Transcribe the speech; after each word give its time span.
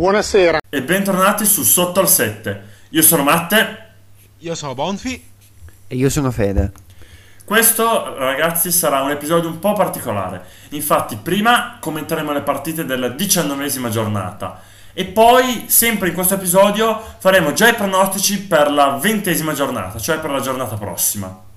Buonasera. 0.00 0.60
E 0.70 0.82
bentornati 0.82 1.44
su 1.44 1.62
Sotto 1.62 2.00
al 2.00 2.08
7. 2.08 2.62
Io 2.88 3.02
sono 3.02 3.22
Matte. 3.22 3.88
Io 4.38 4.54
sono 4.54 4.72
Bonfi. 4.72 5.22
E 5.88 5.94
io 5.94 6.08
sono 6.08 6.30
Fede. 6.30 6.72
Questo, 7.44 8.16
ragazzi, 8.16 8.72
sarà 8.72 9.02
un 9.02 9.10
episodio 9.10 9.50
un 9.50 9.58
po' 9.58 9.74
particolare. 9.74 10.42
Infatti, 10.70 11.16
prima 11.16 11.76
commenteremo 11.78 12.32
le 12.32 12.40
partite 12.40 12.86
della 12.86 13.10
diciannovesima 13.10 13.90
giornata. 13.90 14.62
E 14.94 15.04
poi, 15.04 15.66
sempre 15.66 16.08
in 16.08 16.14
questo 16.14 16.32
episodio, 16.32 16.98
faremo 17.18 17.52
già 17.52 17.68
i 17.68 17.74
pronostici 17.74 18.40
per 18.40 18.70
la 18.70 18.96
ventesima 18.98 19.52
giornata, 19.52 19.98
cioè 19.98 20.18
per 20.18 20.30
la 20.30 20.40
giornata 20.40 20.76
prossima. 20.76 21.49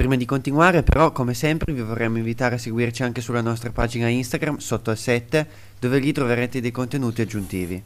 Prima 0.00 0.16
di 0.16 0.24
continuare, 0.24 0.82
però, 0.82 1.12
come 1.12 1.34
sempre, 1.34 1.74
vi 1.74 1.82
vorremmo 1.82 2.16
invitare 2.16 2.54
a 2.54 2.58
seguirci 2.58 3.02
anche 3.02 3.20
sulla 3.20 3.42
nostra 3.42 3.70
pagina 3.70 4.08
Instagram, 4.08 4.56
sotto 4.56 4.88
al 4.88 4.96
7, 4.96 5.46
dove 5.78 5.98
lì 5.98 6.10
troverete 6.10 6.62
dei 6.62 6.70
contenuti 6.70 7.20
aggiuntivi. 7.20 7.82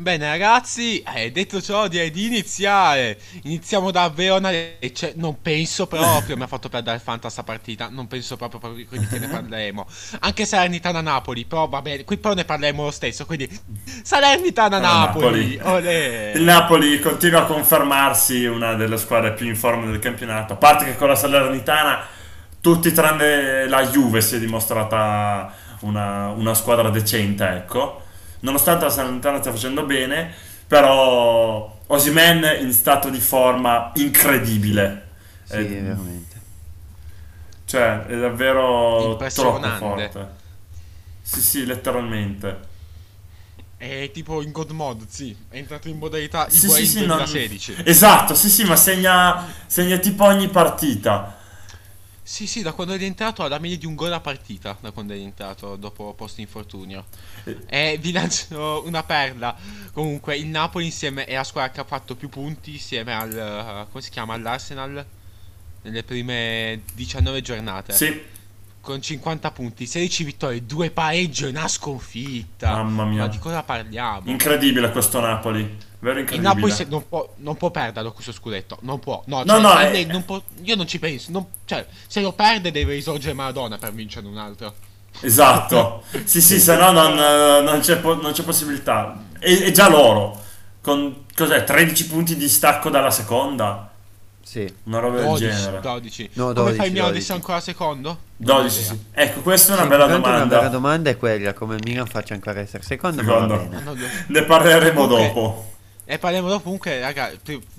Bene 0.00 0.28
ragazzi, 0.28 1.02
eh, 1.02 1.32
detto 1.32 1.60
ciò 1.60 1.88
direi 1.88 2.12
di 2.12 2.26
iniziare. 2.26 3.18
Iniziamo 3.42 3.90
da 3.90 4.08
Verona 4.08 4.52
e 4.52 4.92
cioè, 4.94 5.14
non 5.16 5.42
penso 5.42 5.88
proprio 5.88 6.36
mi 6.36 6.44
ha 6.44 6.46
fatto 6.46 6.68
perdere 6.68 7.00
Fanta 7.00 7.28
sta 7.28 7.42
partita, 7.42 7.88
non 7.90 8.06
penso 8.06 8.36
proprio, 8.36 8.60
proprio 8.60 8.86
quindi 8.86 9.08
che 9.08 9.18
ne 9.18 9.26
parleremo. 9.26 9.84
Anche 10.20 10.44
Salernitana-Napoli, 10.44 11.46
però 11.46 11.66
vabbè, 11.66 12.04
qui 12.04 12.16
però 12.16 12.34
ne 12.34 12.44
parleremo 12.44 12.84
lo 12.84 12.92
stesso, 12.92 13.26
quindi 13.26 13.48
Salernitana-Napoli. 14.04 15.56
Napoli. 15.56 15.90
Il 16.36 16.42
Napoli 16.42 17.00
continua 17.00 17.40
a 17.40 17.46
confermarsi 17.46 18.44
una 18.44 18.74
delle 18.74 18.98
squadre 18.98 19.32
più 19.32 19.48
in 19.48 19.56
forma 19.56 19.86
del 19.86 19.98
campionato, 19.98 20.52
a 20.52 20.56
parte 20.56 20.84
che 20.84 20.94
con 20.94 21.08
la 21.08 21.16
Salernitana 21.16 22.06
tutti 22.60 22.92
tranne 22.92 23.66
la 23.66 23.84
Juve 23.88 24.20
si 24.20 24.36
è 24.36 24.38
dimostrata 24.38 25.52
una, 25.80 26.28
una 26.28 26.54
squadra 26.54 26.88
decente, 26.88 27.44
ecco 27.48 28.06
nonostante 28.40 28.84
la 28.84 28.90
Salernitana 28.90 29.38
stia 29.38 29.52
facendo 29.52 29.84
bene, 29.84 30.32
però 30.66 31.76
Osimen 31.86 32.60
in 32.60 32.72
stato 32.72 33.08
di 33.08 33.20
forma 33.20 33.92
incredibile. 33.94 35.08
Sì, 35.44 35.54
è, 35.54 35.82
veramente. 35.82 36.36
Cioè, 37.64 38.06
è 38.06 38.18
davvero 38.18 39.16
troppo 39.32 39.68
forte. 39.76 40.28
Sì, 41.22 41.40
sì, 41.40 41.66
letteralmente. 41.66 42.66
È 43.76 44.10
tipo 44.12 44.42
in 44.42 44.50
God 44.50 44.70
Mode, 44.70 45.04
sì. 45.08 45.36
È 45.48 45.56
entrato 45.56 45.88
in 45.88 45.98
modalità 45.98 46.50
sì, 46.50 46.68
sì, 46.68 46.86
sì, 46.86 47.06
2016. 47.06 47.74
Non... 47.76 47.82
Esatto, 47.86 48.34
sì, 48.34 48.48
sì, 48.50 48.64
ma 48.64 48.76
segna, 48.76 49.46
segna 49.66 49.96
tipo 49.98 50.24
ogni 50.24 50.48
partita. 50.48 51.37
Sì, 52.28 52.46
sì, 52.46 52.60
da 52.60 52.72
quando 52.72 52.92
è 52.92 53.02
entrato 53.02 53.42
ha 53.42 53.48
la 53.48 53.58
media 53.58 53.78
di 53.78 53.86
un 53.86 53.94
gol 53.94 54.12
a 54.12 54.20
partita, 54.20 54.76
da 54.82 54.90
quando 54.90 55.14
è 55.14 55.16
entrato 55.16 55.76
dopo 55.76 56.12
post 56.12 56.38
infortunio. 56.40 57.06
E 57.66 57.96
vi 57.98 58.12
lancio 58.12 58.82
una 58.84 59.02
perla. 59.02 59.56
Comunque, 59.94 60.36
il 60.36 60.46
Napoli 60.46 60.84
insieme 60.84 61.24
è 61.24 61.34
la 61.34 61.42
squadra 61.42 61.70
che 61.70 61.80
ha 61.80 61.84
fatto 61.84 62.16
più 62.16 62.28
punti 62.28 62.72
insieme 62.72 63.14
al 63.14 63.30
uh, 63.30 63.90
come 63.90 64.02
si 64.02 64.10
chiama 64.10 64.34
all'Arsenal 64.34 65.06
nelle 65.80 66.02
prime 66.02 66.82
19 66.92 67.40
giornate. 67.40 67.94
Sì. 67.94 68.22
Con 68.88 69.02
50 69.02 69.50
punti, 69.50 69.84
16 69.84 70.24
vittorie, 70.24 70.64
2 70.64 70.90
pareggi 70.92 71.44
e 71.44 71.48
una 71.48 71.68
sconfitta. 71.68 72.72
Mamma 72.72 73.04
mia. 73.04 73.20
Ma 73.24 73.28
di 73.28 73.38
cosa 73.38 73.62
parliamo? 73.62 74.22
Incredibile 74.30 74.90
questo 74.90 75.20
Napoli. 75.20 75.76
Vero 75.98 76.20
il 76.20 76.40
Napoli 76.40 76.72
non 76.88 77.06
può, 77.06 77.34
non, 77.36 77.54
può, 77.58 77.70
perderlo 77.70 78.12
questo 78.12 78.32
scudetto. 78.32 78.78
Non 78.80 78.98
può. 78.98 79.22
No, 79.26 79.44
cioè, 79.44 79.60
no, 79.60 79.74
no 79.74 79.76
è... 79.76 80.04
non 80.04 80.24
può, 80.24 80.40
io 80.62 80.74
non 80.74 80.86
ci 80.86 80.98
penso. 80.98 81.30
Non, 81.32 81.44
cioè, 81.66 81.86
se 82.06 82.22
lo 82.22 82.32
perde 82.32 82.70
deve 82.70 82.94
risorgere 82.94 83.34
Maradona 83.34 83.76
per 83.76 83.92
vincere 83.92 84.26
un 84.26 84.38
altro. 84.38 84.74
Esatto. 85.20 86.04
sì, 86.24 86.40
sì, 86.40 86.58
se 86.58 86.74
no 86.76 86.90
non, 86.90 87.14
non, 87.14 87.80
c'è, 87.80 88.00
non 88.00 88.32
c'è, 88.32 88.42
possibilità. 88.42 89.22
È, 89.38 89.54
è, 89.54 89.70
già 89.70 89.90
loro. 89.90 90.34
Con 90.80 91.26
cos'è? 91.36 91.62
13 91.62 92.06
punti 92.06 92.36
di 92.36 92.48
stacco 92.48 92.88
dalla 92.88 93.10
seconda? 93.10 93.87
Sì. 94.48 94.66
Una 94.84 94.98
roba 94.98 95.20
12, 95.20 95.44
del 95.44 95.54
genere. 95.54 95.80
12. 95.82 96.30
No, 96.32 96.52
12 96.54 96.56
come 96.56 96.74
fai 96.74 96.86
il 96.86 96.92
Milan 96.94 97.12
di 97.12 97.26
ancora 97.28 97.60
secondo? 97.60 98.18
12, 98.38 98.82
sì. 98.82 98.98
Ecco, 99.12 99.40
questa 99.42 99.72
è 99.72 99.74
una 99.74 99.82
sì, 99.82 99.88
bella 99.88 100.06
domanda. 100.06 100.36
Una 100.36 100.46
bella 100.46 100.68
domanda 100.68 101.10
è 101.10 101.18
quella, 101.18 101.52
come 101.52 101.74
il 101.76 101.82
Milan 101.84 102.06
faccia 102.06 102.32
ancora 102.32 102.58
essere 102.58 102.82
secondo. 102.82 103.20
secondo. 103.20 103.68
Ne 104.28 104.42
parleremo 104.44 105.02
okay. 105.02 105.26
dopo. 105.26 105.72
E 106.06 106.18
parliamo 106.18 106.48
dopo 106.48 106.62
comunque, 106.62 106.98
raga, 106.98 107.30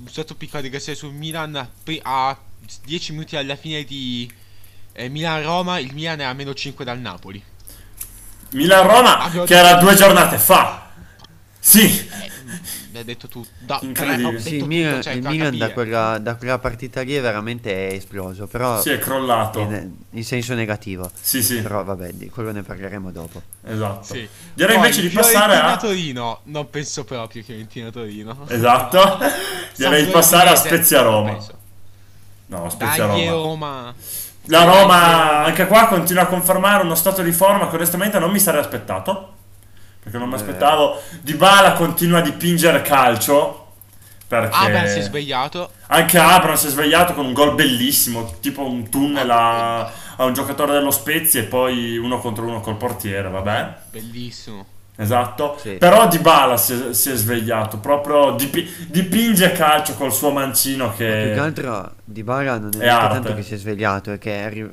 sotto 0.05 0.35
piccola 0.35 0.61
digressione 0.61 0.95
sul 0.95 1.11
Milan, 1.11 1.55
a 2.03 2.37
10 2.85 3.11
minuti 3.13 3.35
alla 3.35 3.55
fine 3.55 3.83
di 3.83 4.31
eh, 4.91 5.09
Milan-Roma, 5.09 5.79
il 5.79 5.91
Milan 5.95 6.19
è 6.19 6.23
a 6.23 6.33
meno 6.33 6.53
5 6.53 6.85
dal 6.85 6.99
Napoli. 6.99 7.43
Milan-Roma, 8.51 9.27
che 9.43 9.55
era 9.55 9.73
due 9.77 9.95
giornate 9.95 10.37
fa. 10.37 10.88
Sì. 11.59 11.83
Eh, 11.83 12.31
l'hai 12.93 13.03
detto 13.03 13.27
tu. 13.27 13.45
Da, 13.59 13.79
Incredibile. 13.81 14.39
Sì, 14.39 14.55
il 14.55 14.65
Milan, 14.65 15.01
cioè, 15.01 15.13
il 15.13 15.27
Milan 15.27 15.57
da, 15.57 15.71
quella, 15.71 16.17
da, 16.17 16.35
quella, 16.35 16.57
partita 16.57 17.01
lì 17.01 17.13
è 17.13 17.21
veramente 17.21 17.93
esploso. 17.93 18.47
Però 18.47 18.81
si 18.81 18.89
è 18.89 18.97
crollato. 18.97 19.59
In, 19.59 19.91
in, 20.11 20.23
senso 20.23 20.53
negativo. 20.53 21.09
Sì, 21.19 21.43
sì. 21.43 21.61
Però 21.61 21.83
vabbè, 21.83 22.13
di 22.13 22.29
quello 22.29 22.51
ne 22.51 22.63
parleremo 22.63 23.11
dopo. 23.11 23.41
Esatto. 23.65 24.03
Sì. 24.03 24.27
Direi 24.53 24.75
Poi, 24.75 24.85
invece 24.85 25.01
di 25.01 25.09
passare 25.09 25.55
a 25.57 25.77
Torino. 25.77 26.39
Non 26.45 26.69
penso 26.69 27.03
proprio 27.03 27.27
che 27.27 27.43
Fiorentina 27.43 27.91
Torino. 27.91 28.45
Esatto. 28.47 29.19
Direi 29.75 30.05
di 30.05 30.11
passare 30.11 30.49
a 30.49 30.55
Spezia 30.55 31.01
Roma. 31.01 31.37
No, 32.47 32.69
Spezia 32.69 33.05
Dai, 33.05 33.27
Roma. 33.27 33.31
Roma. 33.31 33.95
La 34.45 34.63
Roma, 34.63 35.43
anche 35.43 35.67
qua, 35.67 35.87
continua 35.87 36.23
a 36.23 36.25
confermare 36.25 36.83
uno 36.83 36.95
stato 36.95 37.21
di 37.21 37.31
forma 37.31 37.69
che 37.69 37.75
onestamente 37.75 38.17
non 38.17 38.31
mi 38.31 38.39
sarei 38.39 38.61
aspettato 38.61 39.33
perché 40.09 40.17
non 40.17 40.27
mi 40.27 40.33
eh. 40.33 40.37
aspettavo. 40.37 41.01
Di 41.21 41.35
Bala 41.35 41.73
continua 41.73 42.19
a 42.19 42.21
dipingere 42.21 42.81
calcio. 42.81 43.67
Perché 44.27 44.55
Abram 44.55 44.85
si 44.87 44.99
è 44.99 45.01
svegliato. 45.01 45.71
Anche 45.87 46.17
Abram 46.19 46.55
si 46.55 46.67
è 46.67 46.69
svegliato 46.69 47.13
con 47.13 47.25
un 47.25 47.33
gol 47.33 47.55
bellissimo, 47.55 48.35
tipo 48.39 48.63
un 48.63 48.89
tunnel 48.89 49.29
a, 49.29 49.79
a 49.79 50.23
un 50.23 50.33
giocatore 50.33 50.73
dello 50.73 50.91
Spezia 50.91 51.39
e 51.39 51.45
poi 51.45 51.97
uno 51.97 52.19
contro 52.19 52.45
uno 52.45 52.59
col 52.59 52.75
portiere, 52.77 53.29
vabbè. 53.29 53.73
Bellissimo. 53.89 54.65
Esatto, 55.01 55.55
sì. 55.57 55.75
però 55.75 56.09
Di 56.09 56.19
Bala 56.19 56.57
si 56.57 56.73
è, 56.73 56.93
si 56.93 57.09
è 57.09 57.15
svegliato, 57.15 57.77
proprio 57.77 58.31
dipi, 58.31 58.69
dipinge 58.89 59.53
calcio 59.53 59.93
col 59.93 60.11
suo 60.11 60.29
mancino 60.29 60.93
che... 60.93 61.07
Ma 61.07 61.23
più 61.23 61.33
che 61.33 61.39
altro 61.39 61.93
Di 62.03 62.21
Bala 62.21 62.57
non 62.57 62.71
è, 62.77 62.83
è 62.83 62.89
tanto 62.89 63.33
che 63.33 63.41
si 63.41 63.53
è 63.53 63.57
svegliato, 63.57 64.11
è 64.11 64.17
che 64.17 64.45
è, 64.45 64.69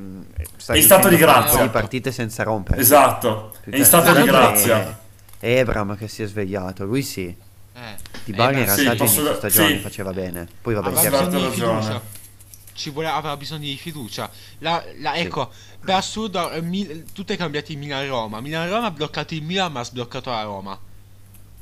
sta 0.57 0.73
è 0.73 0.79
in 0.79 0.83
stato 0.83 1.07
di 1.07 1.17
grazia. 1.17 1.63
di 1.63 1.69
partite 1.69 2.11
senza 2.11 2.43
rompere. 2.43 2.81
Esatto, 2.81 3.53
è 3.71 3.77
in 3.77 3.85
stato 3.85 4.13
di 4.15 4.25
grazia. 4.25 4.81
È, 4.81 4.95
Ebram 5.41 5.97
che 5.97 6.09
si 6.09 6.23
è 6.23 6.27
svegliato, 6.27 6.85
lui 6.85 7.03
sì. 7.03 7.35
Eh, 7.75 7.97
Di 8.25 8.33
Bari 8.33 8.59
in 8.61 8.65
realtà 8.65 8.93
sì, 8.93 8.97
posso... 8.97 9.35
stagione 9.35 9.77
sì. 9.77 9.79
faceva 9.79 10.13
bene. 10.13 10.49
Poi 10.63 10.75
vabbè, 10.75 10.89
aveva 10.89 11.25
bisogno 11.25 11.49
di 11.49 11.55
fiducia. 11.55 12.03
Ci 12.73 12.91
voleva, 12.91 13.15
aveva 13.15 13.37
bisogno 13.37 13.65
di 13.65 13.77
fiducia. 13.77 14.31
La, 14.59 14.83
la, 14.99 15.17
ecco, 15.17 15.51
sì. 15.53 15.77
per 15.85 15.95
assurdo, 15.95 16.51
eh, 16.51 16.61
Mil- 16.63 17.05
tutto 17.13 17.33
è 17.33 17.37
cambiato 17.37 17.73
in 17.73 17.79
Milan-Roma. 17.79 18.41
Milan-Roma 18.41 18.87
ha 18.87 18.91
bloccato 18.91 19.35
il 19.35 19.43
Milan, 19.43 19.73
ma 19.73 19.81
ha 19.81 19.85
sbloccato 19.85 20.31
la 20.31 20.43
Roma. 20.43 20.79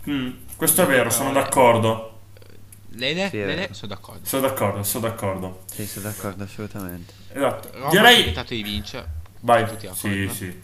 Mm, 0.09 0.31
questo 0.57 0.83
è 0.83 0.87
vero, 0.87 1.11
sono 1.11 1.33
d'accordo. 1.33 2.11
Lele? 2.97 3.29
Sì, 3.31 3.39
Lele? 3.39 3.69
Sono 3.73 3.95
d'accordo. 3.95 4.25
Sono 4.25 4.43
d'accordo, 4.43 4.83
sono 4.83 5.09
d'accordo. 5.09 5.63
Sì, 5.73 5.87
sono 5.87 6.09
d'accordo, 6.09 6.45
assolutamente. 6.45 7.13
Esatto. 7.33 7.71
Roma 7.73 7.91
Direi... 7.91 8.35
ha 8.35 8.45
di 8.45 8.63
vincere. 8.63 9.09
Vai. 9.41 9.67
Sì, 9.95 10.29
sì. 10.33 10.61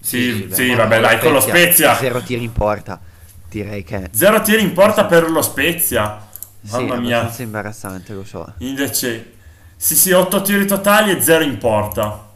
Sì, 0.00 0.48
sì, 0.48 0.54
sì 0.54 0.74
vabbè, 0.74 1.00
dai, 1.00 1.18
con 1.18 1.32
lo 1.32 1.40
Spezia. 1.40 1.94
Zero 1.96 2.20
tiri 2.22 2.44
in 2.44 2.52
porta. 2.52 3.00
Direi 3.48 3.82
che. 3.82 4.08
Zero 4.12 4.40
tiri 4.42 4.62
in 4.62 4.72
porta 4.72 5.04
per 5.06 5.30
lo 5.30 5.42
Spezia. 5.42 6.26
Mamma 6.70 6.94
sì, 6.94 7.00
mia. 7.00 7.34
È 7.34 7.42
imbarazzante, 7.42 8.12
lo 8.12 8.24
so. 8.24 8.54
Invece. 8.58 9.32
Sì, 9.76 9.94
sì, 9.94 10.10
8 10.10 10.42
tiri 10.42 10.66
totali 10.66 11.12
e 11.12 11.20
0 11.20 11.44
in 11.44 11.56
porta. 11.56 12.26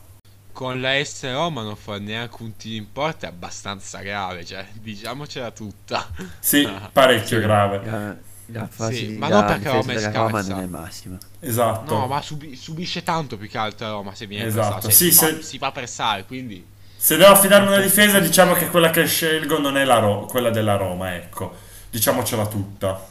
Con 0.52 0.80
la 0.80 1.02
S 1.02 1.28
Roma 1.32 1.62
non 1.62 1.74
fa 1.74 1.98
neanche 1.98 2.36
un 2.40 2.56
tiro 2.56 2.76
in 2.76 2.92
porta, 2.92 3.26
è 3.26 3.30
abbastanza 3.30 3.98
grave, 3.98 4.44
cioè, 4.44 4.64
diciamocela 4.80 5.50
tutta. 5.50 6.08
Sì, 6.38 6.68
parecchio 6.92 7.38
sì, 7.38 7.42
grave. 7.42 7.80
La, 7.84 8.16
la 8.46 8.68
fase 8.68 8.94
sì, 8.94 9.16
ma 9.16 9.28
non 9.28 9.44
perché 9.44 9.70
Roma 9.70 9.92
è 9.92 9.98
scarsa. 9.98 10.18
Roma 10.20 10.42
non 10.42 10.58
è 10.60 10.62
il 10.62 10.68
massimo. 10.68 11.18
Esatto. 11.40 11.94
No, 11.94 12.06
ma 12.06 12.22
subi- 12.22 12.54
subisce 12.54 13.02
tanto 13.02 13.36
più 13.36 13.48
che 13.48 13.58
altro 13.58 13.88
Roma 13.88 14.14
se 14.14 14.26
viene 14.26 14.46
esatto. 14.46 14.88
Sì, 14.88 15.10
si, 15.10 15.12
se... 15.12 15.34
fa, 15.34 15.42
si 15.42 15.58
fa 15.58 15.72
pressare, 15.72 16.24
quindi... 16.24 16.64
Se 17.02 17.16
devo 17.16 17.32
affidarmi 17.32 17.66
una 17.66 17.80
difesa, 17.80 18.20
diciamo 18.20 18.54
che 18.54 18.68
quella 18.68 18.90
che 18.90 19.04
scelgo 19.08 19.58
non 19.58 19.76
è 19.76 19.84
Ro- 19.84 20.24
quella 20.26 20.50
della 20.50 20.76
Roma, 20.76 21.16
ecco. 21.16 21.52
Diciamocela 21.90 22.46
tutta. 22.46 23.04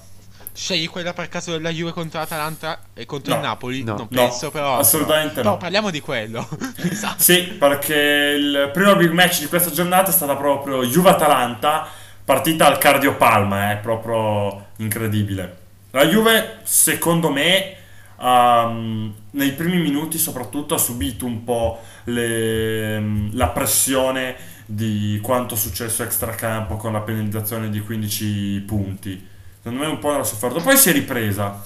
Scegli 0.53 0.87
quella 0.87 1.11
per 1.11 1.27
caso 1.27 1.51
della 1.51 1.71
Juve 1.71 1.91
contro 1.91 2.19
l'Atalanta 2.19 2.83
e 2.93 3.05
contro 3.05 3.33
no, 3.33 3.39
il 3.41 3.45
Napoli? 3.45 3.83
No, 3.83 3.97
non 3.97 4.07
penso, 4.07 4.45
no, 4.45 4.51
però. 4.51 4.77
Assolutamente 4.77 5.43
no. 5.43 5.49
no. 5.49 5.57
parliamo 5.57 5.89
di 5.89 5.99
quello. 5.99 6.47
esatto. 6.89 7.21
Sì, 7.21 7.41
perché 7.59 7.93
il 8.37 8.69
primo 8.71 8.95
big 8.95 9.11
match 9.11 9.41
di 9.41 9.47
questa 9.47 9.71
giornata 9.71 10.09
è 10.09 10.13
stata 10.13 10.37
proprio 10.37 10.85
Juve-Atalanta, 10.85 11.85
partita 12.23 12.67
al 12.67 12.77
cardiopalma, 12.77 13.71
è 13.71 13.73
eh, 13.73 13.77
proprio 13.79 14.67
incredibile. 14.77 15.57
La 15.91 16.05
Juve, 16.05 16.59
secondo 16.63 17.29
me, 17.29 17.75
um, 18.19 19.13
nei 19.31 19.53
primi 19.53 19.79
minuti 19.79 20.17
soprattutto 20.17 20.75
ha 20.75 20.77
subito 20.77 21.25
un 21.25 21.43
po' 21.43 21.79
le, 22.05 23.29
la 23.31 23.49
pressione 23.49 24.35
di 24.65 25.19
quanto 25.21 25.55
successo 25.55 26.03
extracampo 26.03 26.75
con 26.77 26.93
la 26.93 27.01
penalizzazione 27.01 27.69
di 27.69 27.79
15 27.79 28.63
punti. 28.65 29.27
Secondo 29.61 29.83
me 29.83 29.89
un 29.89 29.99
po' 29.99 30.11
l'ha 30.11 30.23
sofferto. 30.23 30.61
Poi 30.61 30.77
si 30.77 30.89
è 30.89 30.93
ripresa. 30.93 31.65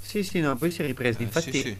Sì, 0.00 0.22
sì, 0.22 0.40
no, 0.40 0.56
poi 0.56 0.70
si 0.70 0.82
è 0.82 0.86
ripresa. 0.86 1.18
Eh, 1.20 1.22
Infatti, 1.22 1.52
sì, 1.52 1.60
sì. 1.60 1.76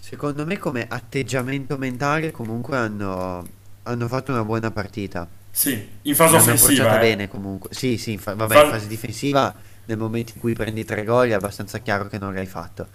secondo 0.00 0.46
me 0.46 0.58
come 0.58 0.86
atteggiamento 0.88 1.76
mentale 1.76 2.30
comunque 2.30 2.76
hanno, 2.76 3.46
hanno 3.82 4.08
fatto 4.08 4.32
una 4.32 4.44
buona 4.44 4.70
partita. 4.70 5.28
Sì, 5.50 5.88
in 6.02 6.14
fase 6.14 6.36
L'hanno 6.36 6.52
offensiva. 6.52 6.96
eh. 6.96 7.00
bene 7.00 7.28
comunque. 7.28 7.70
Sì, 7.72 7.96
sì, 7.98 8.12
in 8.12 8.18
fa- 8.18 8.34
vabbè, 8.34 8.64
in 8.64 8.70
fase 8.70 8.86
difensiva 8.86 9.54
nel 9.86 9.98
momento 9.98 10.32
in 10.34 10.40
cui 10.40 10.52
prendi 10.54 10.84
tre 10.84 11.04
gol 11.04 11.28
è 11.28 11.32
abbastanza 11.32 11.78
chiaro 11.78 12.06
che 12.08 12.18
non 12.18 12.32
l'hai 12.34 12.46
fatto. 12.46 12.86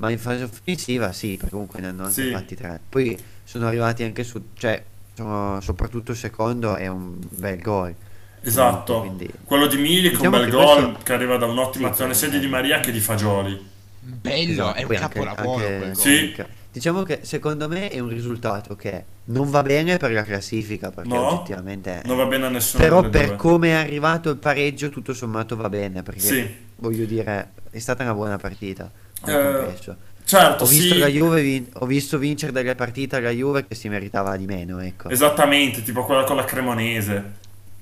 Ma 0.00 0.10
in 0.10 0.18
fase 0.18 0.44
offensiva 0.44 1.12
sì, 1.12 1.36
perché 1.36 1.50
comunque 1.50 1.80
ne 1.80 1.88
hanno 1.88 2.04
anche 2.04 2.22
Sì. 2.22 2.30
fatti 2.30 2.56
tre. 2.56 2.80
Poi 2.88 3.18
sono 3.44 3.66
arrivati 3.66 4.02
anche 4.02 4.24
su, 4.24 4.40
cioè, 4.54 4.82
sono- 5.14 5.60
soprattutto 5.60 6.12
il 6.12 6.16
secondo 6.16 6.74
è 6.76 6.86
un 6.86 7.16
bel 7.20 7.60
gol. 7.60 7.94
Esatto. 8.42 9.00
Quindi- 9.00 9.30
Quello 9.44 9.66
di 9.66 9.76
Milik, 9.76 10.16
Diciamo 10.16 10.36
un 10.36 10.42
bel 10.42 10.50
che 10.50 10.56
gol 10.56 10.82
questo- 10.84 11.02
che 11.04 11.12
arriva 11.12 11.36
da 11.36 11.44
un'ottima 11.46 11.88
Sì, 11.88 11.92
azione 11.92 12.14
sia 12.14 12.28
di 12.30 12.46
Maria 12.46 12.80
che 12.80 12.90
di 12.92 13.00
Fagioli. 13.00 13.68
Bello, 14.00 14.50
Esatto, 14.52 14.78
è 14.78 14.82
un 14.84 14.90
anche- 14.94 14.96
capolavoro 15.20 15.64
anche-. 15.66 15.94
Sì. 15.94 16.34
Diciamo 16.72 17.02
che 17.02 17.18
secondo 17.22 17.68
me 17.68 17.90
è 17.90 17.98
un 17.98 18.08
risultato 18.08 18.76
che 18.76 19.04
non 19.24 19.50
va 19.50 19.62
bene 19.62 19.96
per 19.98 20.12
la 20.12 20.22
classifica, 20.22 20.90
perché 20.90 21.08
No, 21.08 21.32
oggettivamente... 21.32 22.00
Non 22.06 22.16
va 22.16 22.24
bene 22.26 22.46
a 22.46 22.48
nessuno. 22.48 22.82
Però 22.82 23.08
per 23.08 23.26
due. 23.26 23.36
come 23.36 23.68
è 23.70 23.72
arrivato 23.72 24.30
il 24.30 24.36
pareggio 24.36 24.88
tutto 24.88 25.12
sommato 25.12 25.56
va 25.56 25.68
bene, 25.68 26.02
perché 26.02 26.20
Sì. 26.20 26.48
voglio 26.76 27.04
dire, 27.06 27.50
è 27.70 27.78
stata 27.80 28.04
una 28.04 28.14
buona 28.14 28.38
partita. 28.38 28.90
Eh, 29.26 29.32
complesso. 29.32 29.96
Certo, 30.24 30.62
Ho 30.64 30.66
visto, 30.66 30.94
sì. 30.94 30.98
la 30.98 31.08
Juve 31.08 31.42
vin- 31.42 31.68
ho 31.74 31.86
visto 31.86 32.16
vincere 32.18 32.52
delle 32.52 32.74
partite 32.76 33.16
alla 33.16 33.30
Juve 33.30 33.66
che 33.66 33.74
si 33.74 33.88
meritava 33.88 34.36
di 34.36 34.46
meno, 34.46 34.78
ecco. 34.78 35.08
Esattamente, 35.08 35.82
tipo 35.82 36.04
quella 36.04 36.22
con 36.24 36.36
la 36.36 36.44
Cremonese. 36.44 37.32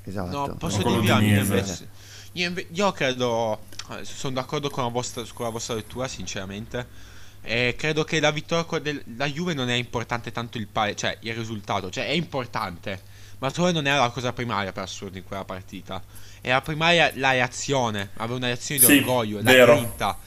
Esatto. 0.04 0.30
No, 0.46 0.54
posso 0.56 0.78
dirvi 0.82 1.00
di 1.02 1.06
io 1.08 1.18
Niese. 1.18 1.40
invece. 1.40 1.88
Io, 2.32 2.46
inve- 2.48 2.66
io 2.72 2.92
credo. 2.92 3.60
Sono 4.02 4.34
d'accordo 4.34 4.70
con 4.70 4.84
la 4.84 4.90
vostra, 4.90 5.22
con 5.34 5.44
la 5.46 5.50
vostra 5.52 5.74
lettura, 5.74 6.08
sinceramente. 6.08 6.86
E 7.42 7.74
credo 7.78 8.04
che 8.04 8.18
la 8.20 8.30
vittoria 8.30 8.80
della 8.80 9.26
Juve 9.26 9.54
non 9.54 9.68
è 9.70 9.74
importante 9.74 10.32
tanto 10.32 10.58
il 10.58 10.66
pare, 10.66 10.94
cioè 10.96 11.16
il 11.20 11.34
risultato, 11.34 11.90
cioè 11.90 12.06
è 12.06 12.12
importante. 12.12 13.00
Ma 13.38 13.48
secondo 13.50 13.72
me 13.72 13.82
non 13.82 13.86
era 13.86 14.00
la 14.00 14.10
cosa 14.10 14.32
primaria 14.32 14.72
per 14.72 14.82
assurdo 14.84 15.16
in 15.18 15.24
quella 15.24 15.44
partita. 15.44 16.02
Era 16.40 16.60
primaria 16.60 17.10
la 17.14 17.32
reazione, 17.32 18.10
avere 18.16 18.36
una 18.36 18.46
reazione 18.46 18.80
di 18.80 18.86
Sì, 18.86 18.98
orgoglio, 18.98 19.36
la 19.42 19.42
vero. 19.52 19.74
grinta. 19.76 20.18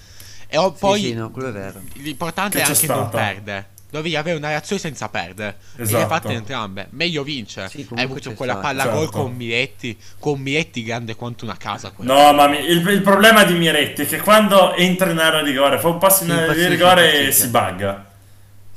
E 0.53 0.57
ho- 0.57 0.71
Sì, 0.73 0.79
poi 0.79 0.99
sì, 1.01 1.13
no, 1.13 1.31
quello 1.31 1.47
è 1.47 1.51
vero. 1.53 1.79
l'importante 1.93 2.57
Che 2.57 2.63
è 2.63 2.67
anche 2.67 2.85
non 2.87 2.95
stata. 3.07 3.17
perdere. 3.17 3.69
Dovevi 3.89 4.15
avere 4.17 4.37
una 4.37 4.49
reazione 4.49 4.81
senza 4.81 5.07
perdere. 5.09 5.57
E 5.75 5.77
le 5.77 5.83
Esatto. 5.83 6.01
hai 6.03 6.07
fatte 6.09 6.33
entrambe. 6.33 6.87
Meglio 6.91 7.23
vince. 7.23 7.67
Sì, 7.69 7.87
Hai 7.95 8.03
avuto 8.03 8.29
c'è 8.29 8.35
quella 8.35 8.53
stata. 8.53 8.67
palla 8.67 8.87
gol 8.87 9.03
Certo. 9.05 9.17
con 9.21 9.33
Miretti. 9.35 9.97
Con 10.19 10.39
Miretti 10.41 10.83
grande 10.83 11.15
quanto 11.15 11.45
una 11.45 11.55
casa. 11.57 11.91
quella. 11.91 12.13
No, 12.13 12.33
ma 12.33 12.47
mi- 12.47 12.59
il, 12.65 12.85
il 12.87 13.01
problema 13.01 13.43
di 13.43 13.53
Miretti 13.53 14.01
è 14.03 14.05
che 14.05 14.19
quando 14.19 14.73
entra 14.75 15.09
in 15.09 15.17
area 15.17 15.41
di 15.41 15.51
rigore, 15.51 15.79
fa 15.79 15.87
un 15.89 15.97
passo 15.97 16.23
in 16.23 16.29
Sì, 16.31 16.35
area 16.35 16.53
di 16.53 16.67
rigore 16.67 17.27
e 17.27 17.31
si 17.31 17.47
bugga. 17.47 18.05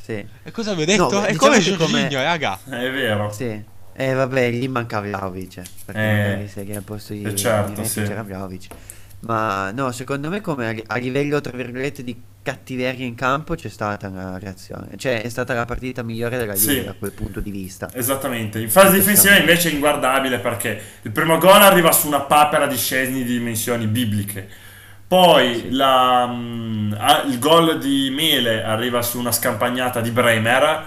Sì, 0.01 0.25
E 0.43 0.51
cosa 0.51 0.73
avevo 0.73 0.85
detto? 0.91 1.11
No, 1.11 1.23
è 1.25 1.33
diciamo 1.33 1.39
come 1.53 1.59
che 1.63 1.77
come- 1.77 1.99
Jorginho, 2.01 2.23
raga. 2.23 2.59
È 2.65 2.91
vero. 2.91 3.33
sì. 3.33 3.73
E 3.97 4.13
vabbè, 4.13 4.51
lì 4.51 4.67
mancava 4.67 5.07
Vlahovic, 5.07 5.63
perché 5.85 6.01
Eh, 6.01 6.23
magari 6.29 6.49
se 6.49 6.65
che 6.65 6.75
al 6.77 6.83
posto 6.83 7.13
di, 7.13 7.23
eh, 7.23 7.37
certo, 7.37 7.71
di 7.73 7.81
Messi 7.83 8.01
sì. 8.01 8.07
c'era 8.09 8.25
Vlahovic. 8.25 8.67
Ma 9.27 9.71
no, 9.71 9.91
secondo 9.93 10.29
me 10.29 10.41
come 10.41 10.69
a, 10.69 10.71
li- 10.73 10.85
a 10.87 10.97
livello, 10.97 11.41
tra 11.41 11.57
virgolette, 11.57 12.03
di 12.05 12.21
cattiveria 12.43 13.07
in 13.07 13.15
campo 13.15 13.55
c'è 13.55 13.69
stata 13.69 14.09
una 14.09 14.39
reazione. 14.39 14.89
Cioè, 14.97 15.23
è 15.23 15.29
stata 15.29 15.55
la 15.55 15.65
partita 15.65 16.03
migliore 16.03 16.37
della 16.37 16.53
Juve 16.55 16.73
Sì. 16.81 16.85
da 16.85 16.93
quel 16.93 17.13
punto 17.13 17.41
di 17.41 17.51
vista. 17.51 17.89
Esattamente. 17.93 18.61
In 18.61 18.69
fase 18.71 18.93
difensiva 18.99 19.37
invece 19.37 19.71
è 19.71 19.73
inguardabile 19.73 20.39
perché 20.41 20.81
il 21.03 21.11
primo 21.11 21.39
gol 21.39 21.63
arriva 21.63 21.91
su 21.93 22.07
una 22.07 22.21
papera 22.21 22.67
di 22.67 22.77
Scesni 22.77 23.23
di 23.25 23.33
dimensioni 23.39 23.87
bibliche. 23.87 24.47
Poi 25.07 25.71
la, 25.71 26.27
mm, 26.27 26.93
ah, 26.99 27.23
il 27.27 27.39
gol 27.39 27.79
di 27.79 28.11
Mele 28.15 28.63
arriva 28.65 29.01
su 29.03 29.19
una 29.19 29.33
scampagnata 29.33 30.01
di 30.01 30.11
Bremer. 30.11 30.87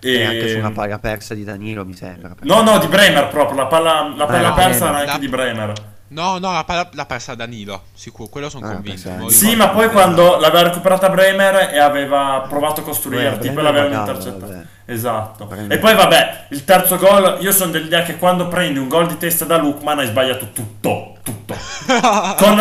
E, 0.00 0.12
E 0.12 0.24
anche 0.24 0.48
su 0.50 0.58
una 0.58 0.70
palla 0.72 0.98
persa 0.98 1.34
di 1.34 1.44
Danilo, 1.44 1.84
mi 1.84 1.94
sembra. 1.94 2.34
No, 2.42 2.62
no, 2.62 2.78
di 2.78 2.86
Bremer 2.88 3.28
proprio. 3.28 3.56
La 3.56 3.66
palla, 3.66 4.12
la 4.14 4.26
palla 4.26 4.48
no, 4.48 4.54
persa 4.54 4.88
era 4.88 4.96
anche 4.98 5.12
La- 5.12 5.18
di 5.18 5.28
Bremer. 5.28 5.72
No, 6.14 6.38
no, 6.38 6.52
la 6.52 6.62
palla 6.62 6.88
l'ha 6.92 7.06
persa 7.06 7.34
Danilo. 7.34 7.82
Sicuro, 7.92 8.28
quello 8.28 8.48
sono 8.48 8.66
Ah, 8.68 8.74
convinto. 8.74 9.28
Sì, 9.30 9.56
ma 9.56 9.70
poi 9.70 9.90
quando 9.90 10.38
l'aveva 10.38 10.68
recuperata 10.68 11.08
Bremer 11.08 11.74
e 11.74 11.78
aveva 11.80 12.46
provato 12.48 12.82
a 12.82 12.84
costruire, 12.84 13.36
tipo 13.38 13.60
l'avevano 13.60 13.96
magari, 13.96 14.10
intercettata. 14.10 14.62
Esatto. 14.84 15.44
Bremer. 15.46 15.72
E 15.72 15.78
poi 15.80 15.94
vabbè, 15.96 16.46
il 16.50 16.64
terzo 16.64 16.98
gol, 16.98 17.38
io 17.40 17.50
sono 17.50 17.72
dell'idea 17.72 18.02
che 18.02 18.16
quando 18.16 18.46
prendi 18.46 18.78
un 18.78 18.86
gol 18.86 19.08
di 19.08 19.16
testa 19.18 19.44
da 19.44 19.56
Lukman 19.56 19.98
hai 19.98 20.06
sbagliato 20.06 20.50
tutto, 20.52 21.16
tutto. 21.24 21.54
Con 22.38 22.60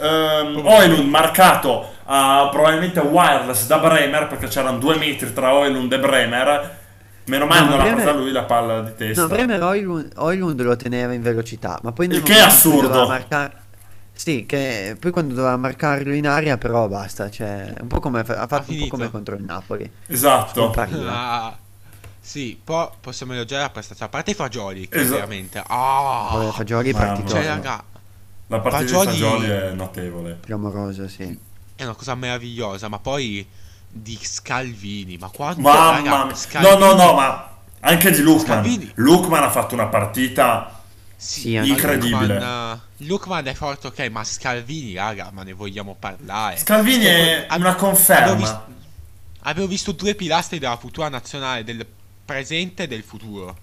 ehm, 0.00 0.60
Oilund 0.64 1.08
marcato 1.08 1.92
a 2.04 2.48
probabilmente 2.52 3.00
wireless 3.00 3.66
da 3.66 3.78
Bremer, 3.78 4.28
perché 4.28 4.46
c'erano 4.46 4.78
due 4.78 4.96
metri 4.98 5.32
tra 5.32 5.52
Oilund 5.52 5.92
e 5.92 5.98
Bremer. 5.98 6.82
Meno 7.26 7.46
male 7.46 7.60
No, 7.60 7.68
non 7.68 7.78
Bremer- 7.78 7.94
presa 8.02 8.12
lui 8.12 8.32
la 8.32 8.44
palla 8.44 8.80
di 8.82 8.94
testa. 8.96 9.22
No, 9.22 9.28
Bremer 9.28 9.62
Oilund, 9.62 10.12
Oilund 10.16 10.60
lo 10.60 10.76
teneva 10.76 11.12
in 11.14 11.22
velocità, 11.22 11.78
ma 11.82 11.92
poi 11.92 12.08
che 12.08 12.38
assurdo. 12.38 12.88
doveva 12.88 13.06
marcar- 13.06 13.62
Sì, 14.12 14.44
che 14.46 14.96
poi 15.00 15.10
quando 15.10 15.34
doveva 15.34 15.56
marcarlo 15.56 16.12
in 16.12 16.28
aria, 16.28 16.56
però 16.58 16.86
basta. 16.86 17.30
Cioè, 17.30 17.74
un 17.80 17.88
po' 17.88 17.98
come 18.00 18.20
ha 18.20 18.24
fatto 18.46 18.70
un 18.70 18.78
po' 18.80 18.86
come 18.88 19.10
contro 19.10 19.34
il 19.34 19.42
Napoli. 19.42 19.90
Esatto. 20.06 20.70
Ah, 21.08 21.56
sì, 22.20 22.58
poi 22.62 22.88
possiamo 23.00 23.32
elogiare 23.32 23.62
la 23.62 23.70
prestazione. 23.70 24.06
A 24.10 24.12
parte 24.14 24.30
i 24.30 24.34
fagioli, 24.34 24.88
che 24.88 24.98
Esatto. 25.00 25.14
veramente. 25.14 25.62
Ah, 25.66 26.28
Vabbè, 26.32 26.52
Fagioli 26.52 26.92
partito 26.92 27.28
cioè, 27.30 27.44
raga, 27.46 27.82
La 28.48 28.60
partita 28.60 28.98
Fagioli- 28.98 29.10
di 29.16 29.22
Fagioli 29.22 29.48
è 29.48 29.70
notevole. 29.72 30.38
clamoroso, 30.42 31.08
sì. 31.08 31.38
è 31.76 31.82
una 31.82 31.94
cosa 31.94 32.14
meravigliosa. 32.14 32.86
Ma 32.88 32.98
poi 33.00 33.44
di 33.96 34.18
Scalvini, 34.20 35.16
ma 35.18 35.28
quanto 35.28 35.60
Mamma 35.60 35.90
raga, 35.90 36.02
mia. 36.02 36.24
No, 36.24 36.34
Scalvini- 36.34 36.78
no, 36.78 36.94
no, 36.94 37.12
ma 37.14 37.56
anche 37.80 38.10
di 38.10 38.20
Lukman. 38.22 38.44
Scalvini. 38.46 38.90
Lukman 38.96 39.42
ha 39.44 39.50
fatto 39.50 39.74
una 39.74 39.86
partita 39.86 40.80
Sì, 41.16 41.54
Incredibile. 41.54 42.34
Lukman, 42.34 42.80
Lukman 42.98 43.46
è 43.46 43.54
forte, 43.54 43.86
ok, 43.86 44.08
ma 44.10 44.24
Scalvini, 44.24 44.94
raga, 44.94 45.30
ma 45.32 45.44
ne 45.44 45.52
vogliamo 45.52 45.94
parlare. 45.98 46.56
Scalvini 46.56 47.04
è 47.04 47.46
Ab- 47.48 47.60
una 47.60 47.74
conferma. 47.76 48.24
Avevo 48.24 48.36
visto, 48.40 48.64
avevo 49.42 49.66
visto 49.68 49.92
due 49.92 50.14
pilastri 50.16 50.58
della 50.58 50.76
futura 50.76 51.08
nazionale, 51.08 51.62
del 51.62 51.86
presente 52.24 52.82
e 52.82 52.88
del 52.88 53.04
futuro, 53.04 53.56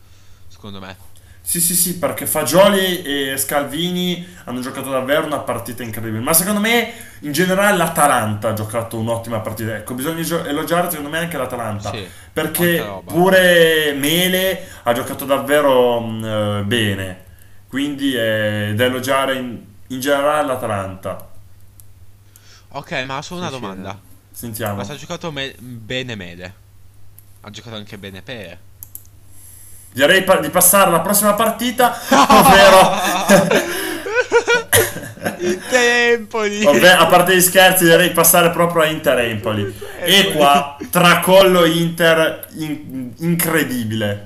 secondo 0.48 0.80
me. 0.80 0.96
Sì, 1.44 1.60
sì, 1.60 1.76
sì, 1.76 1.98
perché 1.98 2.26
Fagioli 2.28 3.02
e 3.02 3.36
Scalvini 3.38 4.26
hanno 4.46 4.62
giocato 4.62 4.90
davvero 4.90 5.26
una 5.26 5.40
partita 5.40 5.84
incredibile. 5.84 6.22
Ma 6.24 6.34
secondo 6.34 6.60
me, 6.62 6.94
in 7.22 7.32
generale, 7.34 7.76
l'Atalanta 7.76 8.50
ha 8.50 8.54
giocato 8.54 8.98
un'ottima 8.98 9.40
partita. 9.40 9.76
Ecco, 9.76 9.94
bisogna 9.96 10.22
elogiare 10.48 10.90
secondo 10.90 11.10
me 11.10 11.18
anche 11.18 11.38
l'Atalanta. 11.38 11.90
Sì, 11.90 12.08
perché 12.32 13.02
pure 13.06 13.94
Mele 13.94 14.66
ha 14.84 14.94
giocato 14.94 15.26
davvero 15.26 16.00
mh, 16.00 16.26
eh, 16.26 16.64
bene. 16.64 17.24
Quindi 17.68 18.14
è 18.16 18.72
da 18.76 18.86
elogiare 18.86 19.36
in, 19.36 19.60
in 19.88 20.00
generale 20.00 20.48
l'Atalanta. 20.48 21.28
Ok, 22.70 22.92
ma 23.06 23.22
solo 23.22 23.42
una 23.42 23.50
Sì, 23.50 23.56
sì, 23.56 23.60
domanda. 23.60 23.92
eh. 23.92 24.10
Sentiamo. 24.32 24.76
Ma 24.78 24.84
se 24.84 24.94
ha 24.94 24.96
giocato 24.96 25.32
me- 25.32 25.56
bene 25.60 26.16
Mele? 26.16 26.56
Ha 27.42 27.50
giocato 27.50 27.76
anche 27.76 27.98
bene 27.98 28.22
Pere? 28.22 28.60
Direi 29.94 30.24
pa- 30.24 30.38
di 30.38 30.50
passare 30.50 30.88
alla 30.88 31.02
prossima 31.02 31.34
partita, 31.34 31.98
ovvero, 32.30 32.92
Intempoli! 35.40 36.66
ovvero, 36.66 37.02
a 37.02 37.08
parte 37.08 37.36
gli 37.36 37.42
scherzi, 37.42 37.84
direi 37.84 38.10
di 38.10 38.14
passare 38.14 38.52
proprio 38.52 38.84
a 38.84 38.86
Inter 38.88 39.20
Empoli. 39.20 39.76
E 40.00 40.32
qua, 40.34 40.78
tracollo 40.90 41.66
Inter 41.66 42.48
in- 42.58 43.12
incredibile. 43.18 44.24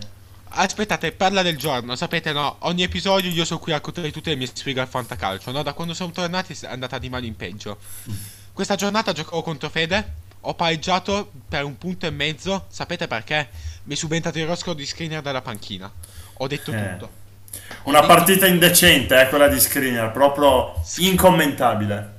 Aspettate, 0.58 1.12
parla 1.12 1.42
del 1.42 1.58
giorno, 1.58 1.96
sapete 1.96 2.32
no? 2.32 2.56
Ogni 2.60 2.84
episodio 2.84 3.30
io 3.30 3.44
sono 3.44 3.60
qui 3.60 3.72
a 3.74 3.76
raccontare 3.76 4.12
tutte 4.12 4.30
le 4.30 4.38
mie 4.38 4.48
sfighe 4.54 4.80
al 4.80 4.88
fantacalcio, 4.88 5.52
no? 5.52 5.64
Da 5.64 5.74
quando 5.74 5.94
siamo 5.94 6.12
tornati 6.12 6.54
è 6.62 6.68
andata 6.68 6.98
di 6.98 7.10
male 7.10 7.26
in 7.26 7.36
peggio. 7.36 7.78
Questa 8.54 8.76
giornata 8.76 9.12
giocavo 9.12 9.42
contro 9.42 9.68
Fede, 9.70 10.14
ho 10.48 10.54
pareggiato 10.54 11.32
per 11.48 11.64
un 11.64 11.78
punto 11.78 12.06
e 12.06 12.12
mezzo, 12.12 12.66
sapete 12.70 13.08
perché? 13.08 13.50
Mi 13.84 13.94
è 13.94 13.98
subentrato 13.98 14.40
il 14.40 14.46
rosco 14.46 14.74
di 14.74 14.86
screener 14.86 15.22
dalla 15.22 15.42
panchina. 15.42 15.92
Ho 16.38 16.48
detto 16.48 16.72
Eh. 16.72 16.90
tutto. 16.90 17.24
Una 17.84 18.02
partita 18.02 18.46
indecente, 18.48 19.20
eh, 19.22 19.30
quella 19.30 19.48
di 19.48 19.60
Skriniar, 19.60 20.12
proprio 20.12 20.74
incommentabile. 20.98 22.14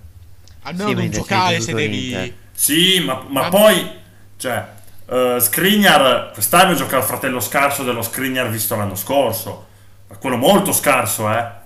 Almeno 0.62 0.88
Sì, 0.88 0.94
non 0.94 1.10
giocare 1.10 1.60
se 1.60 1.72
devi... 1.74 2.00
l'Inter. 2.00 2.34
Sì, 2.52 3.00
ma, 3.00 3.22
ma 3.28 3.42
Ma- 3.42 3.48
poi, 3.48 3.90
cioè, 4.38 4.66
eh, 5.08 5.36
Skriniar 5.38 6.30
quest'anno 6.32 6.74
gioca 6.74 6.96
il 6.96 7.02
fratello 7.02 7.40
scarso 7.40 7.84
dello 7.84 8.02
Skriniar 8.02 8.50
visto 8.50 8.74
l'anno 8.76 8.94
scorso. 8.96 9.66
Quello 10.18 10.36
molto 10.36 10.72
scarso, 10.72 11.30
eh. 11.30 11.64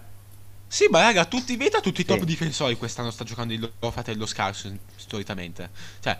Sì, 0.67 0.87
ma 0.90 1.00
raga, 1.00 1.25
tutti, 1.25 1.57
vedi 1.57 1.76
tutti 1.83 2.00
i 2.00 2.05
top 2.05 2.23
difensori 2.23 2.76
quest'anno 2.76 3.11
sta 3.11 3.25
giocando 3.25 3.52
il 3.52 3.61
loro 3.61 3.93
fratello 3.93 4.26
scarso, 4.26 4.71
storicamente. 4.97 5.71
Cioè, 6.00 6.19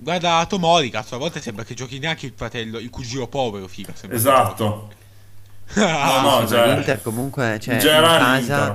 guarda 0.00 0.44
Tomori, 0.46 0.90
cazzo, 0.90 1.14
a 1.14 1.18
volte 1.18 1.40
sembra 1.40 1.64
che 1.64 1.74
giochi 1.74 1.98
neanche 1.98 2.26
il 2.26 2.32
fratello, 2.34 2.78
il 2.78 2.90
cugino 2.90 3.26
povero, 3.26 3.66
figa. 3.68 3.92
Esatto. 4.08 4.92
No, 5.74 5.84
no, 5.84 6.40
Ma 6.40 6.46
cioè, 6.48 6.74
l'Inter 6.74 7.00
comunque, 7.00 7.58
cioè, 7.60 7.74
in 7.74 7.80
casa 7.80 8.74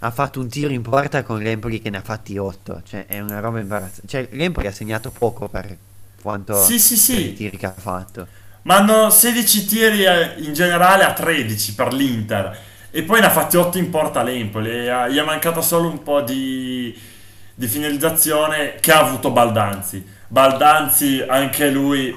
ha 0.00 0.10
fatto 0.10 0.40
un 0.40 0.48
tiro 0.48 0.72
in 0.72 0.82
porta 0.82 1.22
con 1.22 1.40
l'Empoli 1.40 1.80
che 1.80 1.90
ne 1.90 1.98
ha 1.98 2.02
fatti 2.02 2.36
8. 2.36 2.82
Cioè, 2.86 3.06
è 3.06 3.20
una 3.20 3.40
roba 3.40 3.60
imbarazzante. 3.60 4.06
Cioè, 4.06 4.28
l'Empoli 4.32 4.66
ha 4.66 4.72
segnato 4.72 5.10
poco 5.10 5.48
per 5.48 5.76
quanto 6.20 6.62
Sì, 6.62 6.78
sì, 6.78 6.94
per 7.12 7.20
i 7.20 7.26
sì. 7.28 7.32
tiri 7.34 7.56
che 7.56 7.66
ha 7.66 7.74
fatto. 7.76 8.26
Ma 8.62 8.76
hanno 8.76 9.10
16 9.10 9.64
tiri 9.64 10.04
eh, 10.04 10.34
in 10.38 10.52
generale 10.52 11.04
a 11.04 11.12
13 11.12 11.74
per 11.74 11.92
l'Inter. 11.92 12.58
E 12.90 13.02
poi 13.02 13.20
ne 13.20 13.26
ha 13.26 13.30
fatti 13.30 13.56
8 13.56 13.78
in 13.78 13.90
porta 13.90 14.22
l'Empoli. 14.22 14.70
E 14.70 14.88
ha- 14.88 15.08
gli 15.08 15.16
è 15.16 15.24
mancato 15.24 15.62
solo 15.62 15.88
un 15.88 16.02
po' 16.02 16.20
di, 16.20 16.96
di 17.58 17.66
finalizzazione 17.66 18.76
che 18.76 18.92
ha 18.92 19.00
avuto 19.00 19.32
Baldanzi. 19.32 20.06
Baldanzi, 20.28 21.24
anche 21.28 21.68
lui, 21.70 22.14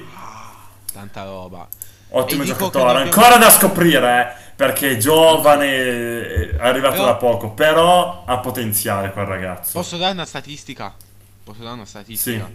Tanta 0.92 1.24
roba. 1.24 1.66
ottimo 2.10 2.44
giocatore. 2.44 3.00
Ancora 3.00 3.38
da 3.38 3.50
scoprire, 3.50 4.20
eh, 4.38 4.52
perché 4.54 4.92
è 4.92 4.96
giovane, 4.98 6.50
è 6.52 6.56
arrivato 6.60 6.94
Però- 6.94 7.04
da 7.06 7.14
poco. 7.16 7.50
Però 7.50 8.22
ha 8.24 8.38
potenziale 8.38 9.10
quel 9.10 9.24
ragazzo. 9.26 9.72
Posso 9.72 9.96
dare 9.96 10.12
una 10.12 10.26
statistica? 10.26 10.94
Posso 11.42 11.62
dare 11.62 11.74
una 11.74 11.86
statistica? 11.86 12.48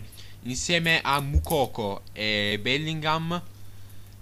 Insieme 0.44 1.02
a 1.04 1.20
Mukoko 1.20 2.04
e 2.14 2.58
Bellingham 2.62 3.42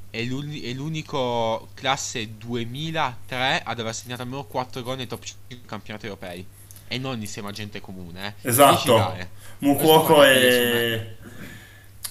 è, 0.10 0.24
l'uni- 0.24 0.62
è 0.62 0.74
l'unico 0.74 1.68
classe 1.76 2.36
2003 2.36 3.62
ad 3.64 3.80
aver 3.80 3.94
segnato 3.94 4.24
almeno 4.24 4.44
4 4.46 4.82
gol 4.82 4.98
nei 4.98 5.06
top 5.06 5.22
5 5.22 5.60
campionati 5.68 6.06
europei. 6.08 6.48
E 6.88 6.98
non 6.98 7.20
insieme 7.20 7.50
a 7.50 7.52
gente 7.52 7.82
comune, 7.82 8.36
eh. 8.42 8.50
Esatto. 8.50 9.16
Mucuoco 9.60 10.16
Questo 10.16 10.24
fa 10.24 10.28
e... 10.30 11.16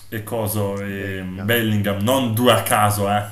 E 0.08 0.22
coso, 0.22 0.80
e 0.80 1.22
Bellingham, 1.42 2.00
non 2.02 2.34
due 2.34 2.52
a 2.52 2.62
caso, 2.62 3.10
eh. 3.10 3.24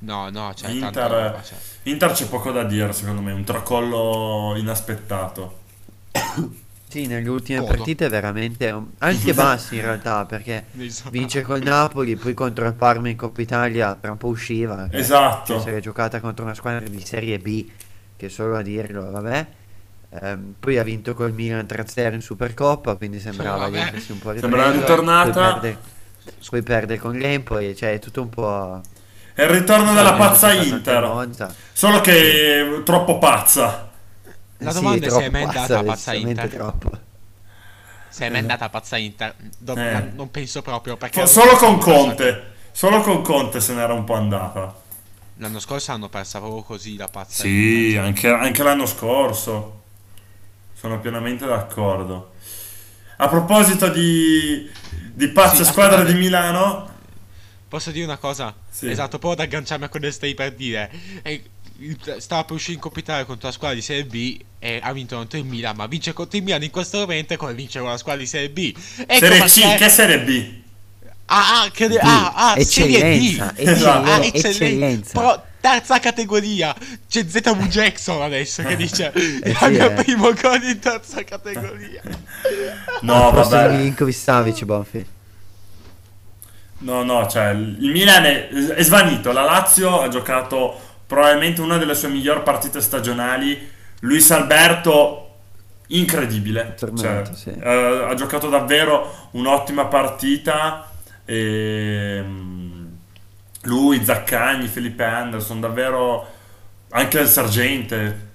No, 0.00 0.30
no, 0.30 0.52
c'è 0.54 0.70
Inter- 0.70 1.10
roba. 1.10 1.42
Cioè. 1.42 1.58
Inter 1.84 2.12
c'è 2.12 2.26
poco 2.28 2.52
da 2.52 2.62
dire, 2.64 2.92
secondo 2.92 3.20
me, 3.20 3.32
un 3.32 3.44
tracollo 3.44 4.54
inaspettato. 4.56 5.58
Sì, 6.88 7.06
nelle 7.06 7.28
ultime 7.28 7.58
Comodo. 7.58 7.76
partite 7.76 8.08
veramente 8.08 8.74
anche 8.98 9.32
bassi 9.34 9.76
in 9.76 9.82
realtà, 9.82 10.24
perché 10.24 10.66
vince 11.10 11.42
col 11.42 11.62
Napoli, 11.62 12.16
poi 12.16 12.34
contro 12.34 12.66
il 12.66 12.74
Parma 12.74 13.08
in 13.08 13.16
Coppa 13.16 13.40
Italia 13.42 13.94
tra 13.94 14.10
un 14.10 14.16
po' 14.18 14.28
usciva. 14.28 14.88
che- 14.88 14.98
Esatto. 14.98 15.60
Si 15.60 15.68
era 15.68 15.80
giocata 15.80 16.18
contro 16.20 16.44
una 16.44 16.54
squadra 16.54 16.88
di 16.88 17.04
Serie 17.04 17.38
B, 17.38 17.68
che 18.16 18.28
solo 18.28 18.56
a 18.56 18.62
dirlo, 18.62 19.10
vabbè. 19.10 19.46
Ehm, 20.12 20.54
poi 20.58 20.76
ha 20.78 20.82
vinto 20.82 21.14
col 21.14 21.32
Milan 21.32 21.66
3-0 21.66 22.14
in 22.14 22.20
Supercoppa, 22.20 22.96
quindi 22.96 23.20
sembrava 23.20 23.68
di 23.70 23.76
essersi 23.76 24.12
un 24.12 24.18
po' 24.18 24.36
Sembrava 24.36 24.70
ripreso. 24.72 24.86
ritornata. 24.86 25.30
Poi 25.30 25.60
perde, 25.60 25.78
poi 26.48 26.62
perde 26.62 26.98
con 26.98 27.16
l'Empoli, 27.16 27.76
cioè 27.76 27.92
è 27.94 27.98
tutto 27.98 28.20
un 28.22 28.28
po'... 28.28 28.80
È 29.32 29.42
il 29.42 29.48
ritorno 29.48 29.92
della 29.94 30.10
Sì, 30.12 30.16
pazza 30.18 30.52
Inter. 30.52 31.28
Solo 31.72 32.00
che 32.00 32.60
è 32.60 32.82
troppo 32.82 33.18
pazza. 33.18 33.88
La 34.58 34.70
Sì, 34.72 34.76
domanda 34.80 35.06
è 35.06 35.10
se 35.10 35.24
è 35.24 35.30
mai 35.30 35.42
andata 35.44 35.60
pazza, 35.60 35.78
a 35.78 35.82
pazza 35.84 36.12
Inter. 36.14 36.48
troppo. 36.48 36.90
Se 38.08 38.26
è 38.26 38.30
mai 38.30 38.40
andata 38.40 38.64
a 38.64 38.68
pazza 38.68 38.96
Inter. 38.96 39.34
Do- 39.58 39.76
Eh. 39.76 40.10
Non 40.14 40.30
penso 40.30 40.60
proprio 40.62 40.96
perché... 40.96 41.26
Solo 41.26 41.52
con 41.56 41.78
Conte. 41.78 42.48
Solo 42.72 43.00
con 43.00 43.22
Conte 43.22 43.60
se 43.60 43.72
n'era 43.74 43.92
un 43.94 44.04
po' 44.04 44.14
andata. 44.14 44.74
L'anno 45.36 45.60
scorso 45.60 45.92
hanno 45.92 46.08
persa 46.08 46.38
proprio 46.40 46.62
così 46.62 46.96
la 46.96 47.08
pazza 47.08 47.42
Sì, 47.44 47.86
Inter. 47.90 48.02
anche, 48.04 48.28
anche 48.28 48.62
l'anno 48.62 48.84
scorso. 48.86 49.79
Sono 50.80 50.98
pienamente 50.98 51.44
d'accordo. 51.44 52.32
A 53.16 53.28
proposito 53.28 53.88
di, 53.88 54.66
di 55.12 55.28
pazze 55.28 55.56
Sì, 55.64 55.70
squadre 55.70 55.96
aspetta. 55.96 56.12
di 56.14 56.18
Milano, 56.18 56.88
Posso 57.68 57.90
dire 57.92 58.04
una 58.04 58.16
cosa? 58.16 58.52
Sì. 58.68 58.90
Esatto, 58.90 59.18
proprio 59.20 59.32
ad 59.32 59.40
agganciarmi 59.40 59.84
a 59.84 59.88
quello 59.88 60.06
che 60.06 60.12
stai 60.12 60.34
per 60.34 60.54
dire. 60.54 60.90
E 61.22 61.42
il- 61.78 62.16
stava 62.18 62.42
per 62.44 62.56
uscire 62.56 62.72
in 62.74 62.80
Coppa 62.80 62.98
Italia 62.98 63.24
contro 63.24 63.46
la 63.46 63.52
squadra 63.54 63.76
di 63.76 63.82
Serie 63.82 64.06
B 64.06 64.40
e 64.58 64.80
ha 64.82 64.92
vinto 64.92 65.14
contro 65.16 65.38
il 65.38 65.44
Milan, 65.44 65.76
ma 65.76 65.86
vince 65.86 66.12
contro 66.12 66.36
il 66.38 66.42
Milan 66.44 66.62
in 66.64 66.70
questo 66.70 66.98
momento 66.98 67.34
è 67.34 67.36
come 67.36 67.54
vincere 67.54 67.80
con 67.84 67.92
la 67.92 67.98
squadra 67.98 68.22
di 68.22 68.26
Serie 68.26 68.50
B. 68.50 68.74
Ecco 69.06 69.14
Serie 69.26 69.44
C, 69.44 69.60
perché- 69.60 69.76
che 69.84 69.88
Serie 69.90 70.20
B? 70.20 70.52
Ah, 71.26 71.60
ah, 71.62 71.70
che 71.70 71.84
ah, 72.00 72.32
ah, 72.34 72.60
Serie 72.64 72.98
D. 72.98 73.02
eccellenza, 73.02 73.56
Esatto. 73.56 74.10
Ah, 74.10 74.16
eccellen- 74.16 74.24
eccellenza. 74.34 74.48
eccellenza. 74.48 75.44
Terza 75.60 75.98
categoria. 75.98 76.74
C'è 77.08 77.24
ZW 77.26 77.64
Jackson 77.68 78.22
adesso 78.22 78.62
che 78.62 78.76
dice 78.76 79.12
Eh 79.12 79.50
il 79.50 79.56
sì, 79.56 79.68
mio 79.68 79.90
eh. 79.90 80.02
primo 80.02 80.32
gol 80.32 80.62
in 80.62 80.78
terza 80.78 81.22
categoria. 81.24 82.02
No, 83.02 83.30
vabbè. 83.30 83.76
Milinkovic 83.76 84.14
Savic, 84.14 84.64
Bonfi. 84.64 85.06
No, 86.80 87.02
no, 87.02 87.26
cioè 87.26 87.50
il 87.50 87.90
Milan 87.90 88.24
è, 88.24 88.48
è 88.48 88.82
svanito. 88.82 89.32
La 89.32 89.42
Lazio 89.42 90.00
ha 90.00 90.08
giocato 90.08 90.78
probabilmente 91.06 91.60
una 91.60 91.76
delle 91.76 91.94
sue 91.94 92.08
migliori 92.08 92.42
partite 92.42 92.80
stagionali. 92.80 93.70
Luis 94.00 94.30
Alberto, 94.30 95.30
incredibile. 95.88 96.76
Cioè, 96.78 97.22
sì. 97.34 97.50
eh, 97.50 98.06
ha 98.08 98.14
giocato 98.14 98.48
davvero 98.48 99.28
un'ottima 99.32 99.86
partita. 99.86 100.90
E, 101.24 102.22
mm, 102.22 102.59
lui, 103.62 104.04
Zaccagni, 104.04 104.66
Felipe 104.68 105.04
Anderson, 105.04 105.60
davvero 105.60 106.28
anche 106.90 107.18
il 107.20 107.28
Sergente. 107.28 108.28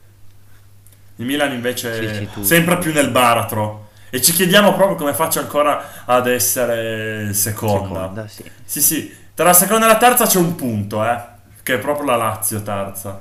Il 1.17 1.25
Milan 1.25 1.53
invece 1.53 2.27
Sì, 2.33 2.43
sempre 2.43 2.77
più 2.77 2.93
nel 2.93 3.09
baratro. 3.09 3.89
E 4.09 4.21
ci 4.21 4.31
chiediamo 4.31 4.73
proprio 4.73 4.95
come 4.95 5.13
faccia 5.13 5.39
ancora 5.41 6.03
ad 6.05 6.27
essere 6.27 7.33
seconda. 7.33 7.87
Seconda, 7.87 8.27
sì. 8.27 8.43
Sì, 8.63 8.81
sì, 8.81 9.15
tra 9.33 9.45
la 9.45 9.53
seconda 9.53 9.85
e 9.85 9.89
la 9.89 9.97
terza 9.97 10.25
c'è 10.25 10.37
un 10.37 10.55
punto, 10.55 11.03
eh, 11.03 11.17
che 11.63 11.75
è 11.75 11.79
proprio 11.79 12.05
la 12.05 12.15
Lazio 12.15 12.61
terza. 12.61 13.19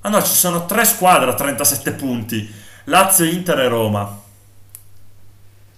Ah 0.00 0.08
no, 0.10 0.22
ci 0.22 0.34
sono 0.34 0.66
tre 0.66 0.84
squadre 0.84 1.30
a 1.30 1.34
37 1.34 1.92
punti, 1.92 2.52
Lazio, 2.84 3.24
Inter 3.24 3.60
e 3.60 3.68
Roma. 3.68 4.20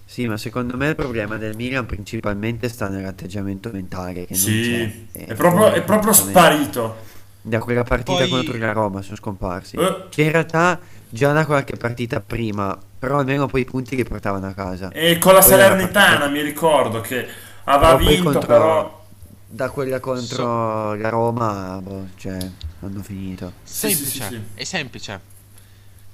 Sì, 0.09 0.25
ma 0.25 0.37
secondo 0.37 0.77
me 0.77 0.87
il 0.87 0.95
problema 0.95 1.35
del 1.35 1.53
Milan 1.57 1.85
principalmente 1.85 2.69
sta 2.69 2.87
nell'atteggiamento 2.87 3.69
mentale 3.73 4.25
che 4.25 4.33
non 4.35 4.39
Sì, 4.39 5.07
c'è. 5.11 5.25
è 5.25 5.33
proprio, 5.35 5.71
è 5.73 5.81
proprio 5.83 6.13
sparito. 6.13 6.95
Da 7.41 7.59
quella 7.59 7.83
partita 7.83 8.19
Poi- 8.19 8.29
contro 8.29 8.57
la 8.57 8.71
Roma 8.71 9.01
sono 9.01 9.17
scomparsi. 9.17 9.75
Eh. 9.75 10.05
Che 10.09 10.21
in 10.21 10.31
realtà 10.31 10.79
già 11.09 11.33
da 11.33 11.45
qualche 11.45 11.75
partita 11.75 12.21
prima, 12.21 12.77
però 12.97 13.19
almeno 13.19 13.47
poi 13.47 13.61
i 13.61 13.65
punti 13.65 13.97
li 13.97 14.03
portavano 14.05 14.47
a 14.47 14.53
casa. 14.53 14.89
E 14.91 15.17
con 15.17 15.33
la 15.33 15.39
Poi 15.39 15.49
Salernitana 15.49 16.07
partita- 16.19 16.29
mi 16.29 16.41
ricordo 16.41 17.01
che 17.01 17.27
aveva 17.65 17.95
Però 17.97 18.09
vinto, 18.09 18.23
contro- 18.23 18.47
però... 18.47 19.05
Da 19.49 19.69
quella 19.69 19.99
contro 20.01 20.93
la 20.95 21.09
Roma, 21.09 21.79
boh, 21.81 22.07
cioè, 22.15 22.37
hanno 22.81 23.01
finito. 23.01 23.53
Sì, 23.63 23.89
sì, 23.89 23.95
Semplice, 24.05 24.23
sì, 24.23 24.29
sì. 24.29 24.41
è 24.55 24.63
semplice. 24.63 25.21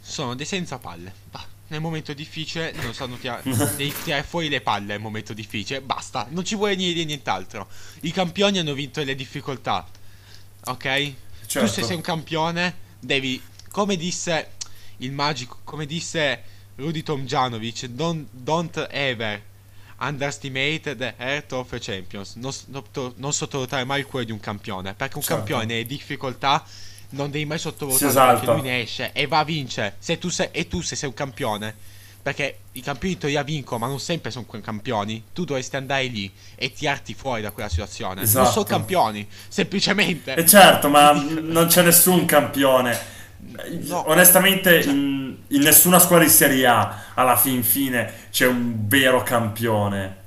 Sono 0.02 0.36
dei 0.36 0.46
senza 0.46 0.78
palle. 0.78 1.12
Bah, 1.32 1.44
nel 1.74 1.82
momento 1.82 2.14
difficile 2.14 2.72
non 2.82 2.94
sanno 2.94 3.18
tirare, 3.18 3.44
tirare 4.04 4.24
fuori 4.24 4.48
le 4.48 4.62
palle 4.62 4.86
nel 4.94 5.00
momento 5.00 5.34
difficile. 5.34 5.82
Basta, 5.82 6.28
non 6.30 6.46
ci 6.46 6.56
vuole 6.56 6.76
niente 6.76 7.04
nient'altro. 7.04 7.68
I 8.02 8.12
campioni 8.12 8.60
hanno 8.60 8.74
vinto 8.74 9.04
le 9.04 9.16
difficoltà. 9.16 9.86
Ok? 10.66 11.14
Certo. 11.46 11.60
Tu 11.60 11.68
se 11.68 11.84
sei 11.84 11.96
un 11.96 12.02
campione 12.02 12.76
devi, 13.00 13.42
come 13.72 13.98
disse 13.98 14.52
il 14.98 15.12
magico, 15.12 15.58
come 15.64 15.86
disse 15.86 16.44
Rudy 16.76 17.02
Tomjanovic, 17.04 17.86
don't, 17.88 18.28
don't 18.32 18.88
ever 18.92 19.42
underestimate 20.00 20.96
the 20.96 21.14
heart 21.18 21.52
of 21.54 21.72
a 21.74 21.80
champions. 21.80 22.36
Non, 22.36 22.52
non 22.68 23.14
non 23.16 23.34
sottovalutare 23.34 23.84
mai 23.84 24.02
il 24.02 24.06
cuore 24.06 24.26
di 24.26 24.32
un 24.32 24.40
campione. 24.40 24.94
Perché 24.94 25.18
un 25.18 25.24
Certo. 25.24 25.38
campione 25.38 25.66
nelle 25.66 25.86
difficoltà 25.86 26.64
non 27.14 27.32
devi 27.32 27.46
mai 27.46 27.58
Si 27.58 27.64
sottovalutare 27.64 28.10
esalta. 28.12 28.40
perché 28.46 28.52
lui 28.62 28.62
ne 28.70 28.82
esce 28.82 29.12
e 29.14 29.28
va 29.28 29.40
a 29.40 29.44
vincere. 29.44 29.96
Se 30.00 30.18
tu 30.18 30.30
sei, 30.30 30.50
e 30.52 30.68
tu 30.68 30.82
se 30.82 30.96
sei 30.96 31.10
un 31.10 31.16
campione. 31.16 31.76
Perché 32.24 32.60
i 32.72 32.82
campioni 32.82 33.16
in 33.16 33.20
teoria 33.20 33.44
vincono, 33.44 33.80
ma 33.80 33.88
non 33.88 34.00
sempre 34.00 34.32
sono 34.32 34.46
campioni. 34.62 35.24
Tu 35.34 35.44
dovresti 35.44 35.76
andare 35.76 36.06
lì 36.06 36.32
e 36.56 36.72
tirarti 36.72 37.14
fuori 37.14 37.42
da 37.42 37.52
quella 37.52 37.68
situazione. 37.68 38.16
Non 38.16 38.24
Esatto. 38.24 38.50
sono 38.52 38.64
campioni, 38.66 39.28
semplicemente. 39.50 40.34
E 40.36 40.46
certo, 40.48 40.88
ma 40.88 41.12
non 41.42 41.68
c'è 41.68 41.82
nessun 41.84 42.24
campione. 42.26 42.98
No. 43.82 44.08
Onestamente, 44.10 44.80
in, 44.84 45.38
in 45.50 45.62
nessuna 45.62 46.00
squadra 46.00 46.26
di 46.26 46.32
Serie 46.32 46.66
A, 46.66 47.04
alla 47.14 47.36
fin 47.36 47.62
fine, 47.62 48.30
c'è 48.32 48.48
un 48.48 48.88
vero 48.88 49.22
campione. 49.24 50.18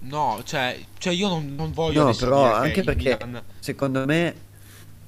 No, 0.00 0.42
cioè, 0.44 0.76
cioè 0.98 1.12
io 1.12 1.28
non, 1.28 1.54
non 1.54 1.72
voglio 1.72 2.02
No, 2.06 2.14
però 2.14 2.52
anche 2.52 2.82
perché 2.82 3.16
Milan- 3.24 3.42
secondo 3.60 4.04
me 4.06 4.34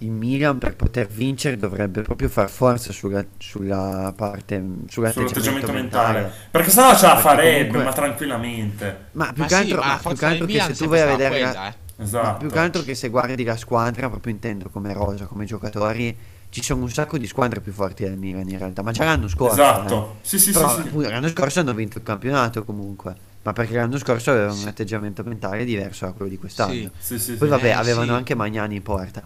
il 0.04 0.10
Milan 0.10 0.58
per 0.58 0.76
poter 0.76 1.06
vincere 1.06 1.56
dovrebbe 1.56 2.02
proprio 2.02 2.28
far 2.28 2.48
forza 2.50 2.92
sulla, 2.92 3.24
sulla 3.38 4.12
parte 4.16 4.56
sull'atteggiamento 4.88 5.40
sull'atteggiamento 5.40 5.72
mentale. 5.72 6.20
mentale. 6.20 6.34
Perché 6.50 6.70
sennò 6.70 6.94
ce 6.96 7.02
la 7.06 7.08
Perché 7.14 7.22
farebbe, 7.22 7.56
comunque- 7.68 7.84
ma 7.84 7.92
tranquillamente. 7.92 8.98
Ma 9.12 9.32
più 9.32 9.42
Ma 9.42 9.48
che 9.48 9.54
sì, 9.54 9.60
altro, 9.60 9.76
ma 9.80 9.86
ma 9.86 9.92
la 9.92 9.98
più 10.08 10.16
che 10.16 10.26
altro 10.26 10.46
che 10.46 10.60
se 10.60 10.72
tu 10.74 10.88
vai 10.88 11.00
a 11.00 11.06
vedere 11.06 11.40
la- 11.40 11.50
quella, 11.50 11.68
eh. 11.68 11.74
ma 11.96 12.04
Esatto. 12.04 12.38
più 12.38 12.48
che 12.50 12.58
altro 12.58 12.82
che 12.82 12.94
se 12.94 13.08
guardi 13.08 13.44
la 13.44 13.56
squadra 13.56 14.08
proprio 14.08 14.32
intendo 14.32 14.68
come 14.68 14.92
rosa, 14.92 15.26
come 15.26 15.44
giocatori, 15.44 16.16
ci 16.50 16.62
sono 16.62 16.82
un 16.82 16.90
sacco 16.90 17.18
di 17.18 17.26
squadre 17.26 17.60
più 17.60 17.72
forti 17.72 18.04
del 18.04 18.16
Milan 18.16 18.48
in 18.48 18.58
realtà, 18.58 18.82
ma 18.82 18.92
già 18.92 19.04
l'anno 19.04 19.26
scorso. 19.28 19.54
Esatto. 19.54 20.16
eh. 20.22 20.26
Sì, 20.26 20.38
sì, 20.38 20.52
Però 20.52 20.68
sì, 20.76 20.82
sì. 20.88 21.08
l'anno 21.08 21.28
scorso 21.28 21.60
hanno 21.60 21.72
vinto 21.74 21.98
il 21.98 22.04
campionato 22.04 22.62
comunque, 22.64 23.14
ma 23.42 23.52
perché 23.52 23.74
l'anno 23.76 23.98
scorso 23.98 24.30
avevano 24.30 24.52
Sì. 24.54 24.62
un 24.62 24.68
atteggiamento 24.68 25.22
mentale 25.24 25.64
diverso 25.64 26.04
da 26.06 26.12
quello 26.12 26.30
di 26.30 26.38
quest'anno. 26.38 26.72
Sì. 26.72 26.90
Sì, 26.98 27.18
sì, 27.18 27.32
Poi 27.34 27.48
sì. 27.48 27.54
vabbè, 27.54 27.66
Eh, 27.68 27.72
avevano 27.72 28.06
sì. 28.06 28.12
anche 28.12 28.34
Magnani 28.34 28.76
in 28.76 28.82
porta. 28.82 29.22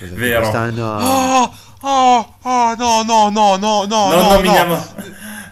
Vero. 0.00 0.40
Quest'anno... 0.40 0.96
Oh, 0.98 1.54
oh, 1.80 2.34
oh, 2.42 2.74
no, 2.76 3.02
no, 3.02 3.28
no, 3.30 3.56
no, 3.56 3.84
no, 3.84 3.84
non 3.86 4.10
no, 4.10 4.28
nominiamo, 4.32 4.74
no. 4.74 4.86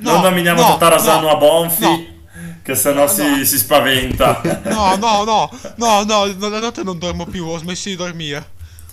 non 0.01 0.15
No, 0.17 0.21
nominiamo 0.23 0.61
no, 0.61 0.67
Tatarasano 0.77 1.21
no, 1.23 1.31
a 1.31 1.37
Bonfi, 1.37 1.83
no. 1.83 2.05
che 2.63 2.75
sennò 2.75 3.07
si, 3.07 3.23
No. 3.39 3.45
si 3.45 3.59
spaventa. 3.59 4.41
No, 4.65 4.97
no, 4.97 5.25
no, 5.25 5.51
no, 5.77 6.05
no, 6.05 6.27
no, 6.37 6.49
la 6.49 6.59
notte 6.61 6.83
non 6.83 6.99
dormo 6.99 7.25
più, 7.27 7.47
ho 7.47 7.59
smesso 7.59 7.89
di 7.89 7.97
dormire. 7.97 8.53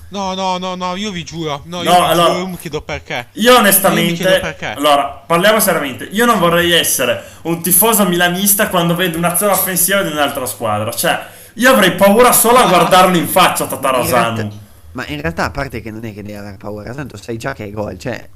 No, 0.09 0.33
no, 0.33 0.57
no, 0.57 0.75
no, 0.75 0.95
io 0.97 1.09
vi 1.09 1.23
giuro. 1.23 1.61
No, 1.65 1.81
io 1.83 1.89
No, 1.89 1.99
vi 1.99 2.05
allora- 2.11 2.27
giuro, 2.27 2.39
io 2.39 2.47
mi 2.47 2.57
chiedo 2.57 2.81
perché. 2.81 3.27
Io 3.33 3.53
Io 3.53 3.57
onestamente, 3.59 4.15
chiedo 4.23 4.39
perché. 4.41 4.73
allora, 4.73 5.05
parliamo 5.25 5.59
seriamente. 5.61 6.03
Io 6.11 6.25
non 6.25 6.37
vorrei 6.37 6.73
essere 6.73 7.23
un 7.43 7.61
tifoso 7.61 8.05
milanista 8.05 8.67
quando 8.67 8.93
vedo 8.93 9.17
un'azione 9.17 9.53
offensiva 9.53 10.01
di 10.01 10.11
un'altra 10.11 10.45
squadra. 10.45 10.91
Cioè, 10.91 11.17
io 11.53 11.71
avrei 11.71 11.93
paura 11.93 12.33
solo 12.33 12.57
a 12.57 12.67
guardarlo 12.67 13.15
in 13.17 13.27
faccia 13.27 13.67
realtà- 13.69 14.47
ma 14.93 15.05
in 15.07 15.21
realtà, 15.21 15.45
a 15.45 15.51
parte 15.51 15.81
che 15.81 15.91
non 15.91 16.03
è 16.05 16.13
che 16.13 16.21
devi 16.21 16.35
avere 16.37 16.57
paura, 16.57 16.93
tanto 16.93 17.17
sai 17.17 17.37
già 17.37 17.53
che 17.53 17.65
è 17.65 17.71
gol. 17.71 17.97
Cioè, 17.97 18.29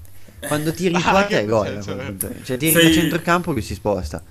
quando 0.48 0.72
tiri 0.74 0.94
in 0.96 1.02
Ah, 1.04 1.26
che 1.26 1.40
è 1.42 1.46
gol. 1.48 1.68
eh. 1.78 1.82
punto. 2.06 2.30
Cioè, 2.44 2.58
tiri 2.58 2.72
Sei- 2.72 2.88
da 2.88 2.92
centrocampo 2.94 3.52
lui 3.52 3.62
si 3.62 3.74
sposta. 3.76 4.24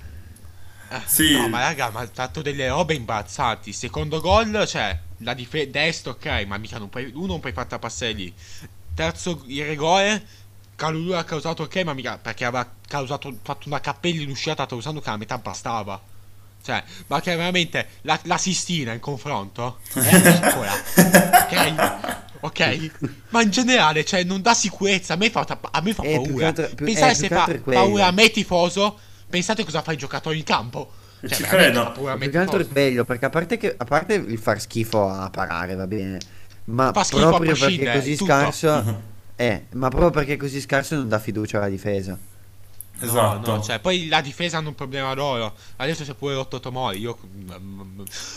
Eh, 0.90 1.00
Sì. 1.06 1.32
No, 1.32 1.48
ma 1.48 1.60
raga, 1.60 1.90
ma 1.90 2.00
ha 2.00 2.08
fatto 2.12 2.42
delle 2.42 2.68
robe 2.68 2.94
imbarazzanti. 2.94 3.72
Secondo 3.72 4.20
gol, 4.20 4.64
cioè, 4.66 4.98
la 5.18 5.34
difesa 5.34 5.70
destra, 5.70 6.12
ok, 6.12 6.44
ma 6.46 6.56
mica 6.58 6.78
non 6.78 6.88
puoi. 6.88 7.10
Uno 7.14 7.26
non 7.26 7.40
puoi 7.40 7.52
fatta 7.52 7.78
passare 7.78 8.12
lì. 8.12 8.32
Terzo, 8.94 9.42
il 9.46 9.64
rigore. 9.66 10.22
Calulu 10.76 11.12
ha 11.12 11.22
causato 11.24 11.62
ok, 11.64 11.76
ma 11.84 11.94
mica 11.94 12.18
perché 12.18 12.44
aveva 12.44 12.68
causato, 12.88 13.32
fatto 13.42 13.68
una 13.68 13.80
cappella 13.80 14.20
in 14.22 14.30
uscita 14.30 14.66
usando 14.72 15.00
che 15.00 15.08
la 15.10 15.16
metà 15.16 15.38
bastava. 15.38 16.00
Cioè, 16.64 16.82
ma 17.08 17.20
che 17.20 17.36
veramente 17.36 17.86
la, 18.02 18.18
la 18.22 18.38
Sistina 18.38 18.92
in 18.92 19.00
confronto 19.00 19.80
è 19.92 20.20
piccola. 20.22 20.72
ok? 21.42 22.16
Ok? 22.40 22.90
Ma 23.30 23.42
in 23.42 23.50
generale, 23.50 24.04
cioè, 24.04 24.24
non 24.24 24.40
dà 24.40 24.54
sicurezza. 24.54 25.12
A 25.14 25.16
me 25.16 25.30
fa, 25.30 25.46
a 25.70 25.80
me 25.82 25.92
fa 25.92 26.02
Eh, 26.02 26.14
paura. 26.22 26.46
altro- 26.48 26.68
più- 26.74 26.86
Pensate 26.86 27.12
eh, 27.12 27.14
se 27.14 27.28
fa 27.28 27.50
paura 27.64 28.06
a 28.06 28.10
me 28.12 28.30
tifoso. 28.30 28.98
Pensate 29.28 29.64
cosa 29.64 29.82
fa 29.82 29.92
il 29.92 29.98
giocatore 29.98 30.36
in 30.36 30.42
campo. 30.44 30.90
Cioè, 31.20 31.30
Ci 31.36 31.42
credo. 31.42 31.92
Più 32.18 32.30
che 32.30 32.38
altro 32.38 32.58
è 32.60 32.66
quello, 32.68 33.04
perché 33.04 33.24
a 33.26 33.30
parte, 33.30 33.56
che, 33.56 33.74
a 33.76 33.84
parte 33.84 34.14
il 34.14 34.38
far 34.38 34.60
schifo 34.60 35.08
a 35.08 35.28
parare, 35.30 35.74
va 35.74 35.86
bene. 35.86 36.18
Ma 36.66 36.92
Fa 36.94 37.04
proprio 37.10 37.54
perché 37.56 37.90
è 37.92 37.96
così 37.96 38.16
tutto. 38.16 38.24
scarso. 38.32 39.12
Eh, 39.36 39.64
ma 39.72 39.88
proprio 39.88 40.10
perché 40.10 40.34
è 40.34 40.36
così 40.36 40.60
scarso 40.60 40.94
non 40.94 41.08
dà 41.08 41.18
fiducia 41.18 41.56
alla 41.56 41.68
difesa. 41.68 42.16
Esatto. 43.00 43.50
No, 43.50 43.56
no, 43.56 43.62
cioè, 43.62 43.78
poi 43.80 44.08
la 44.08 44.20
difesa 44.20 44.58
hanno 44.58 44.68
un 44.68 44.74
problema 44.74 45.12
loro. 45.14 45.54
Adesso 45.76 46.04
si 46.04 46.10
è 46.10 46.14
pure 46.14 46.34
rotto 46.34 46.60
Tomori. 46.60 47.00
Io. 47.00 47.18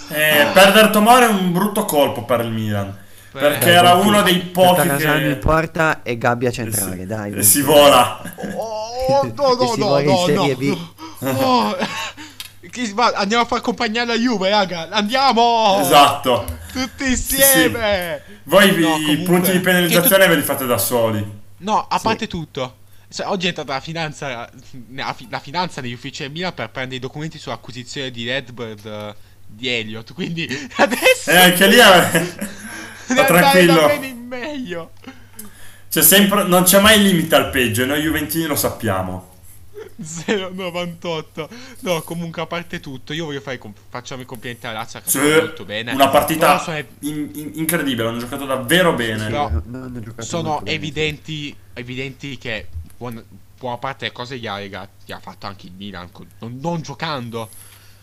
Eh, 0.09 0.47
perdere 0.53 0.89
Tomori 0.89 1.25
è 1.25 1.27
un 1.27 1.51
brutto 1.53 1.85
colpo 1.85 2.23
per 2.23 2.41
il 2.41 2.51
Milan. 2.51 3.05
Perché 3.31 3.69
Eh, 3.69 3.73
era 3.73 3.93
uno 3.93 4.21
dei 4.23 4.39
pochi 4.39 4.77
Tatarasano 4.77 5.19
in 5.19 5.27
che... 5.33 5.35
porta 5.35 6.01
e 6.01 6.17
gabbia 6.17 6.49
eh, 6.49 6.53
centrale, 6.53 6.97
si- 6.97 7.05
dai. 7.05 7.27
eh, 7.29 7.33
Bonfi. 7.33 7.43
si 7.47 7.61
vola. 7.61 8.21
Oh, 8.55 9.23
no, 9.23 9.55
Che 9.55 9.77
no, 9.77 9.99
no, 9.99 10.25
no, 10.27 10.55
no. 10.57 11.29
Oh, 11.39 11.75
Andiamo 13.15 13.43
a 13.43 13.45
far 13.45 13.59
accompagnare 13.59 14.07
la 14.07 14.15
Juve, 14.17 14.49
raga. 14.49 14.89
Andiamo! 14.89 15.77
Esatto. 15.81 16.45
Tutti 16.71 17.05
insieme! 17.05 18.21
Voi 18.43 18.71
vi- 18.71 18.81
No, 18.81 18.95
i 18.97 19.01
comunque- 19.03 19.23
punti 19.25 19.51
di 19.51 19.59
penalizzazione 19.59 20.23
che 20.23 20.29
ve 20.29 20.35
li 20.35 20.41
fate 20.41 20.65
da 20.65 20.77
soli. 20.77 21.39
No, 21.57 21.85
a 21.89 21.97
Sì. 21.97 22.03
parte 22.03 22.27
tutto. 22.27 22.75
Cioè, 23.09 23.27
oggi 23.27 23.45
è 23.45 23.49
entrata 23.49 23.73
la 23.73 23.79
finanza, 23.79 24.49
la, 24.93 25.13
fi- 25.13 25.27
la 25.29 25.39
finanza 25.39 25.79
negli 25.81 25.93
uffici 25.93 26.23
del 26.23 26.31
Milan 26.31 26.53
per 26.53 26.69
prendere 26.69 26.97
i 26.97 26.99
documenti 26.99 27.37
sull'acquisizione 27.39 28.11
di 28.11 28.25
Redbird 28.27 28.85
eh, 28.85 29.15
di 29.45 29.67
Elliot. 29.69 30.13
Quindi 30.13 30.47
adesso 30.75 31.31
E 31.31 31.37
anche 31.37 31.67
lì 31.67 31.77
eh, 31.77 32.25
sta 33.05 33.25
andare 33.25 33.65
da 33.65 33.85
tranquillo. 33.85 34.15
meglio. 34.27 34.91
C'è 35.89 36.01
sempre, 36.01 36.43
non 36.43 36.63
c'è 36.63 36.81
mai 36.81 37.01
limite 37.01 37.33
al 37.35 37.49
peggio 37.49 37.83
e 37.83 37.85
noi 37.85 38.01
Juventini 38.01 38.45
lo 38.45 38.55
sappiamo. 38.57 39.35
0,98. 39.99 41.47
No, 41.79 42.01
comunque, 42.01 42.41
a 42.41 42.45
parte 42.45 42.79
tutto, 42.79 43.13
io 43.13 43.25
voglio 43.25 43.41
fare 43.41 43.59
facciamo 43.89 44.21
i 44.21 44.25
complimenti 44.25 44.67
alla 44.67 44.79
Lazio 44.79 44.99
che 45.01 45.09
Sì, 45.09 45.17
molto 45.19 45.65
bene. 45.65 45.93
Una 45.93 46.09
partita 46.09 46.59
sono, 46.59 46.77
in- 46.77 47.29
in- 47.33 47.51
incredibile, 47.55 48.07
hanno 48.07 48.19
giocato 48.19 48.45
davvero 48.45 48.93
bene. 48.93 49.25
Però 49.25 49.49
No, 49.49 49.63
no, 49.65 49.83
hanno 49.85 49.99
giocato 50.01 50.27
sono 50.27 50.65
evidenti, 50.65 51.55
evidenti 51.73 52.37
che 52.37 52.67
buona, 52.97 53.23
buona 53.57 53.77
parte 53.77 53.99
delle 54.05 54.11
cose 54.13 54.37
gli 54.37 54.47
ha, 54.47 54.59
gli 54.59 55.11
ha 55.11 55.19
fatto 55.19 55.45
anche 55.45 55.67
il 55.67 55.73
Milan, 55.73 56.09
non, 56.39 56.57
non 56.59 56.81
giocando. 56.81 57.49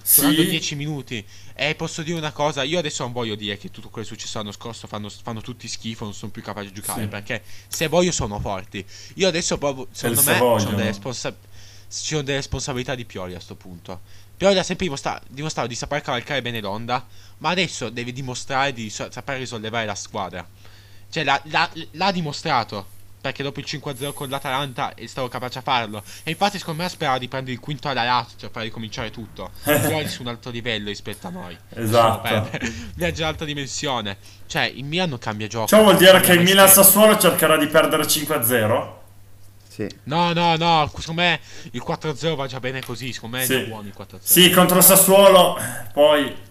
Sì, 0.06 0.34
10 0.34 0.74
minuti. 0.74 1.24
E 1.54 1.74
posso 1.76 2.02
dire 2.02 2.18
una 2.18 2.30
cosa, 2.32 2.62
io 2.62 2.78
adesso 2.78 3.02
non 3.04 3.12
voglio 3.12 3.34
dire 3.36 3.56
che 3.56 3.70
tutto 3.70 3.88
quello 3.88 4.06
che 4.06 4.12
è 4.12 4.16
successo 4.16 4.36
l'anno 4.36 4.52
scorso 4.52 4.86
fanno, 4.86 5.08
fanno 5.08 5.40
tutti 5.40 5.66
schifo, 5.66 6.04
non 6.04 6.12
sono 6.12 6.30
più 6.30 6.42
capaci 6.42 6.68
di 6.68 6.74
giocare, 6.74 7.02
Sì. 7.02 7.08
perché 7.08 7.42
se 7.68 7.88
voglio 7.88 8.12
sono 8.12 8.38
forti. 8.38 8.84
Io 9.14 9.28
adesso 9.28 9.56
proprio, 9.56 9.88
secondo 9.92 10.20
se 10.20 10.32
me, 10.32 10.38
vogliono. 10.38 10.58
sono 10.60 10.76
delle, 10.76 10.88
responsa- 10.88 11.34
ci 11.34 12.04
sono 12.06 12.22
delle 12.22 12.36
responsabilità 12.36 12.94
di 12.94 13.06
Pioli 13.06 13.34
a 13.34 13.40
sto 13.40 13.54
punto. 13.54 14.00
Pioli 14.36 14.58
ha 14.58 14.62
sempre 14.62 14.84
dimostra- 14.84 15.22
dimostrato 15.26 15.68
di 15.68 15.74
saper 15.74 16.02
cavalcare 16.02 16.42
bene 16.42 16.60
l'onda, 16.60 17.06
ma 17.38 17.48
adesso 17.48 17.88
deve 17.88 18.12
dimostrare 18.12 18.74
di 18.74 18.90
so- 18.90 19.10
saper 19.10 19.38
risollevare 19.38 19.86
la 19.86 19.94
squadra. 19.94 20.46
Cioè, 21.08 21.24
l'ha, 21.24 21.40
l'ha- 21.44 21.70
l'ha 21.92 22.12
dimostrato. 22.12 22.88
Perché 23.24 23.42
dopo 23.42 23.58
il 23.58 23.64
5-0 23.66 24.12
con 24.12 24.28
l'Atalanta 24.28 24.92
è 24.92 25.06
stato 25.06 25.28
capace 25.28 25.60
a 25.60 25.62
farlo. 25.62 26.02
E 26.24 26.32
infatti, 26.32 26.58
secondo 26.58 26.82
me, 26.82 26.90
sperava 26.90 27.16
di 27.16 27.26
prendere 27.26 27.54
il 27.54 27.58
quinto 27.58 27.88
alla 27.88 28.04
Lazio 28.04 28.36
per 28.36 28.50
far 28.50 28.64
ricominciare 28.64 29.10
tutto. 29.10 29.50
Pioli 29.62 30.08
su 30.08 30.20
un 30.20 30.28
altro 30.28 30.50
livello 30.50 30.88
rispetto 30.88 31.28
a 31.28 31.30
noi. 31.30 31.56
Esatto. 31.74 32.50
Viaggia 32.94 33.22
in 33.22 33.28
alta 33.28 33.46
dimensione. 33.46 34.18
Cioè, 34.46 34.64
il 34.64 34.84
Milan 34.84 35.08
non 35.08 35.18
cambia 35.18 35.46
gioco. 35.46 35.68
Ciò 35.68 35.80
vuol 35.82 35.96
dire 35.96 36.20
che 36.20 36.32
il 36.34 36.42
Milan. 36.42 36.68
Sassuolo 36.68 37.16
cercherà 37.16 37.56
di 37.56 37.66
perdere 37.66 38.02
5-0? 38.02 38.88
Sì. 39.66 39.88
No, 40.02 40.34
no, 40.34 40.56
no. 40.56 40.92
Secondo 40.94 41.22
me 41.22 41.40
il 41.70 41.82
4-0 41.82 42.34
va 42.34 42.46
già 42.46 42.60
bene 42.60 42.82
così. 42.82 43.10
Secondo 43.10 43.38
me 43.38 43.44
Sì. 43.46 43.54
è 43.54 43.66
buono 43.66 43.88
il 43.88 43.94
4-0. 43.98 44.18
Sì, 44.20 44.50
contro 44.50 44.82
Sassuolo, 44.82 45.58
poi... 45.94 46.42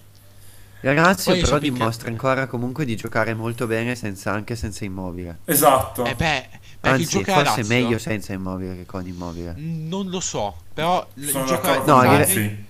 La 0.85 0.91
Lazio 0.91 1.31
Poi 1.31 1.41
però 1.41 1.59
dimostra 1.59 2.09
ancora 2.09 2.45
comunque 2.45 2.83
di 2.83 2.97
giocare 2.97 3.33
molto 3.33 3.67
bene 3.67 3.95
senza, 3.95 4.33
anche 4.33 4.57
senza 4.57 4.83
immobile. 4.83 5.39
Esatto. 5.45 6.03
Eh 6.03 6.13
beh, 6.13 6.49
il 6.89 6.93
Anzi, 6.93 7.05
gioco 7.05 7.31
alla 7.33 7.43
forse 7.45 7.61
Lazio- 7.61 7.75
meglio 7.81 7.97
senza 7.97 8.33
immobile 8.33 8.75
che 8.75 8.85
con 8.85 9.07
immobile. 9.07 9.55
Mm, 9.57 9.87
Non 9.87 10.09
lo 10.09 10.19
so. 10.19 10.55
Però 10.73 11.05
l- 11.13 11.25
Sono 11.27 11.43
il 11.43 11.49
gioco 11.49 11.67
d'accordo 11.67 11.91
No, 11.95 11.97
con 11.99 12.07
Bonfi. 12.17 12.65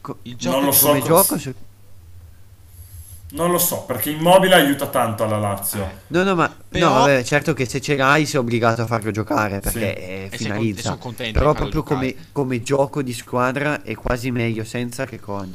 Co- 0.00 0.18
il 0.22 0.36
gioco 0.36 0.56
Non 0.56 0.64
lo 0.66 0.72
so 0.72 0.86
come 0.88 0.98
cos- 1.00 1.08
gioco, 1.08 1.38
se- 1.38 1.54
Non 3.28 3.50
lo 3.50 3.58
so, 3.58 3.80
perché 3.82 4.10
Immobile 4.10 4.54
aiuta 4.54 4.86
tanto 4.86 5.24
alla 5.24 5.38
Lazio. 5.38 5.90
no, 6.08 6.22
no, 6.22 6.34
ma 6.36 6.54
Però- 6.68 6.88
no, 6.88 6.94
vabbè, 7.00 7.24
certo 7.24 7.54
che 7.54 7.66
se 7.66 7.80
ce 7.80 7.96
l'hai 7.96 8.24
sei 8.24 8.38
obbligato 8.38 8.82
a 8.82 8.86
farlo 8.86 9.10
giocare 9.10 9.58
perché 9.58 9.78
Sì. 9.96 10.02
eh, 10.02 10.26
con- 10.30 10.38
finalizza. 10.38 10.94
contento 10.96 11.38
Però 11.40 11.52
proprio 11.52 11.82
come, 11.82 12.14
come 12.30 12.62
gioco 12.62 13.02
di 13.02 13.12
squadra 13.12 13.82
è 13.82 13.94
quasi 13.96 14.30
meglio 14.30 14.62
senza 14.64 15.06
che 15.06 15.18
con. 15.18 15.54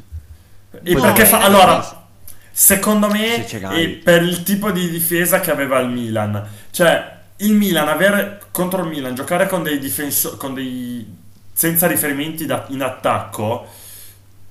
E 0.83 0.93
No, 0.93 1.01
perché 1.01 1.21
eh, 1.21 1.25
fa... 1.25 1.39
eh, 1.39 1.43
Allora, 1.45 2.07
secondo 2.51 3.09
Se 3.09 3.13
me, 3.17 3.45
è 3.45 3.87
per 4.03 4.21
il 4.23 4.43
tipo 4.43 4.69
di 4.71 4.89
difesa 4.89 5.39
che 5.39 5.49
aveva 5.51 5.79
il 5.79 5.89
Milan. 5.89 6.45
Cioè, 6.71 7.19
il 7.41 7.53
Milan, 7.53 7.87
avere 7.87 8.41
contro 8.51 8.81
il 8.83 8.89
Milan, 8.89 9.15
giocare 9.15 9.47
con 9.47 9.63
dei 9.63 9.79
difensori... 9.79 10.37
Con 10.37 10.53
dei... 10.53 11.05
senza 11.53 11.87
riferimenti 11.87 12.45
da- 12.45 12.65
in 12.69 12.81
attacco... 12.81 13.65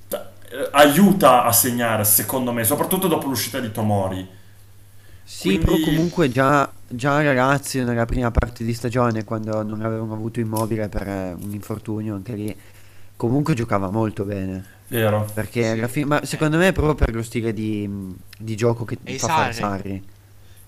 eh, 0.08 0.68
Aiuta 0.72 1.44
a 1.44 1.52
segnare, 1.52 2.04
secondo 2.04 2.52
me, 2.52 2.64
soprattutto 2.64 3.08
dopo 3.08 3.26
l'uscita 3.28 3.60
di 3.60 3.70
Tomori. 3.72 4.28
Sì, 5.22 5.58
Quindi- 5.58 5.64
però 5.64 5.76
comunque 5.84 6.28
già, 6.30 6.70
già 6.88 7.22
la 7.22 7.32
Lazio 7.32 7.84
nella 7.84 8.04
prima 8.04 8.30
parte 8.32 8.64
di 8.64 8.74
stagione, 8.74 9.24
quando 9.24 9.62
non 9.62 9.82
avevano 9.82 10.14
avuto 10.14 10.40
immobile 10.40 10.88
per 10.88 11.06
eh, 11.08 11.32
un 11.40 11.52
infortunio 11.52 12.16
anche 12.16 12.32
lì, 12.34 12.56
comunque 13.16 13.54
giocava 13.54 13.90
molto 13.90 14.24
bene. 14.24 14.64
Vero? 14.88 15.30
Perché 15.32 15.62
Sì. 15.62 15.68
alla 15.68 15.86
fine, 15.88 16.06
ma 16.06 16.24
secondo 16.24 16.56
me 16.56 16.68
è 16.68 16.72
proprio 16.72 16.94
per 16.96 17.14
lo 17.14 17.22
stile 17.22 17.52
di, 17.52 17.88
di 18.36 18.56
gioco 18.56 18.84
che 18.84 18.98
E 19.04 19.18
fa 19.18 19.28
fare 19.28 19.52
Sarri. 19.52 20.02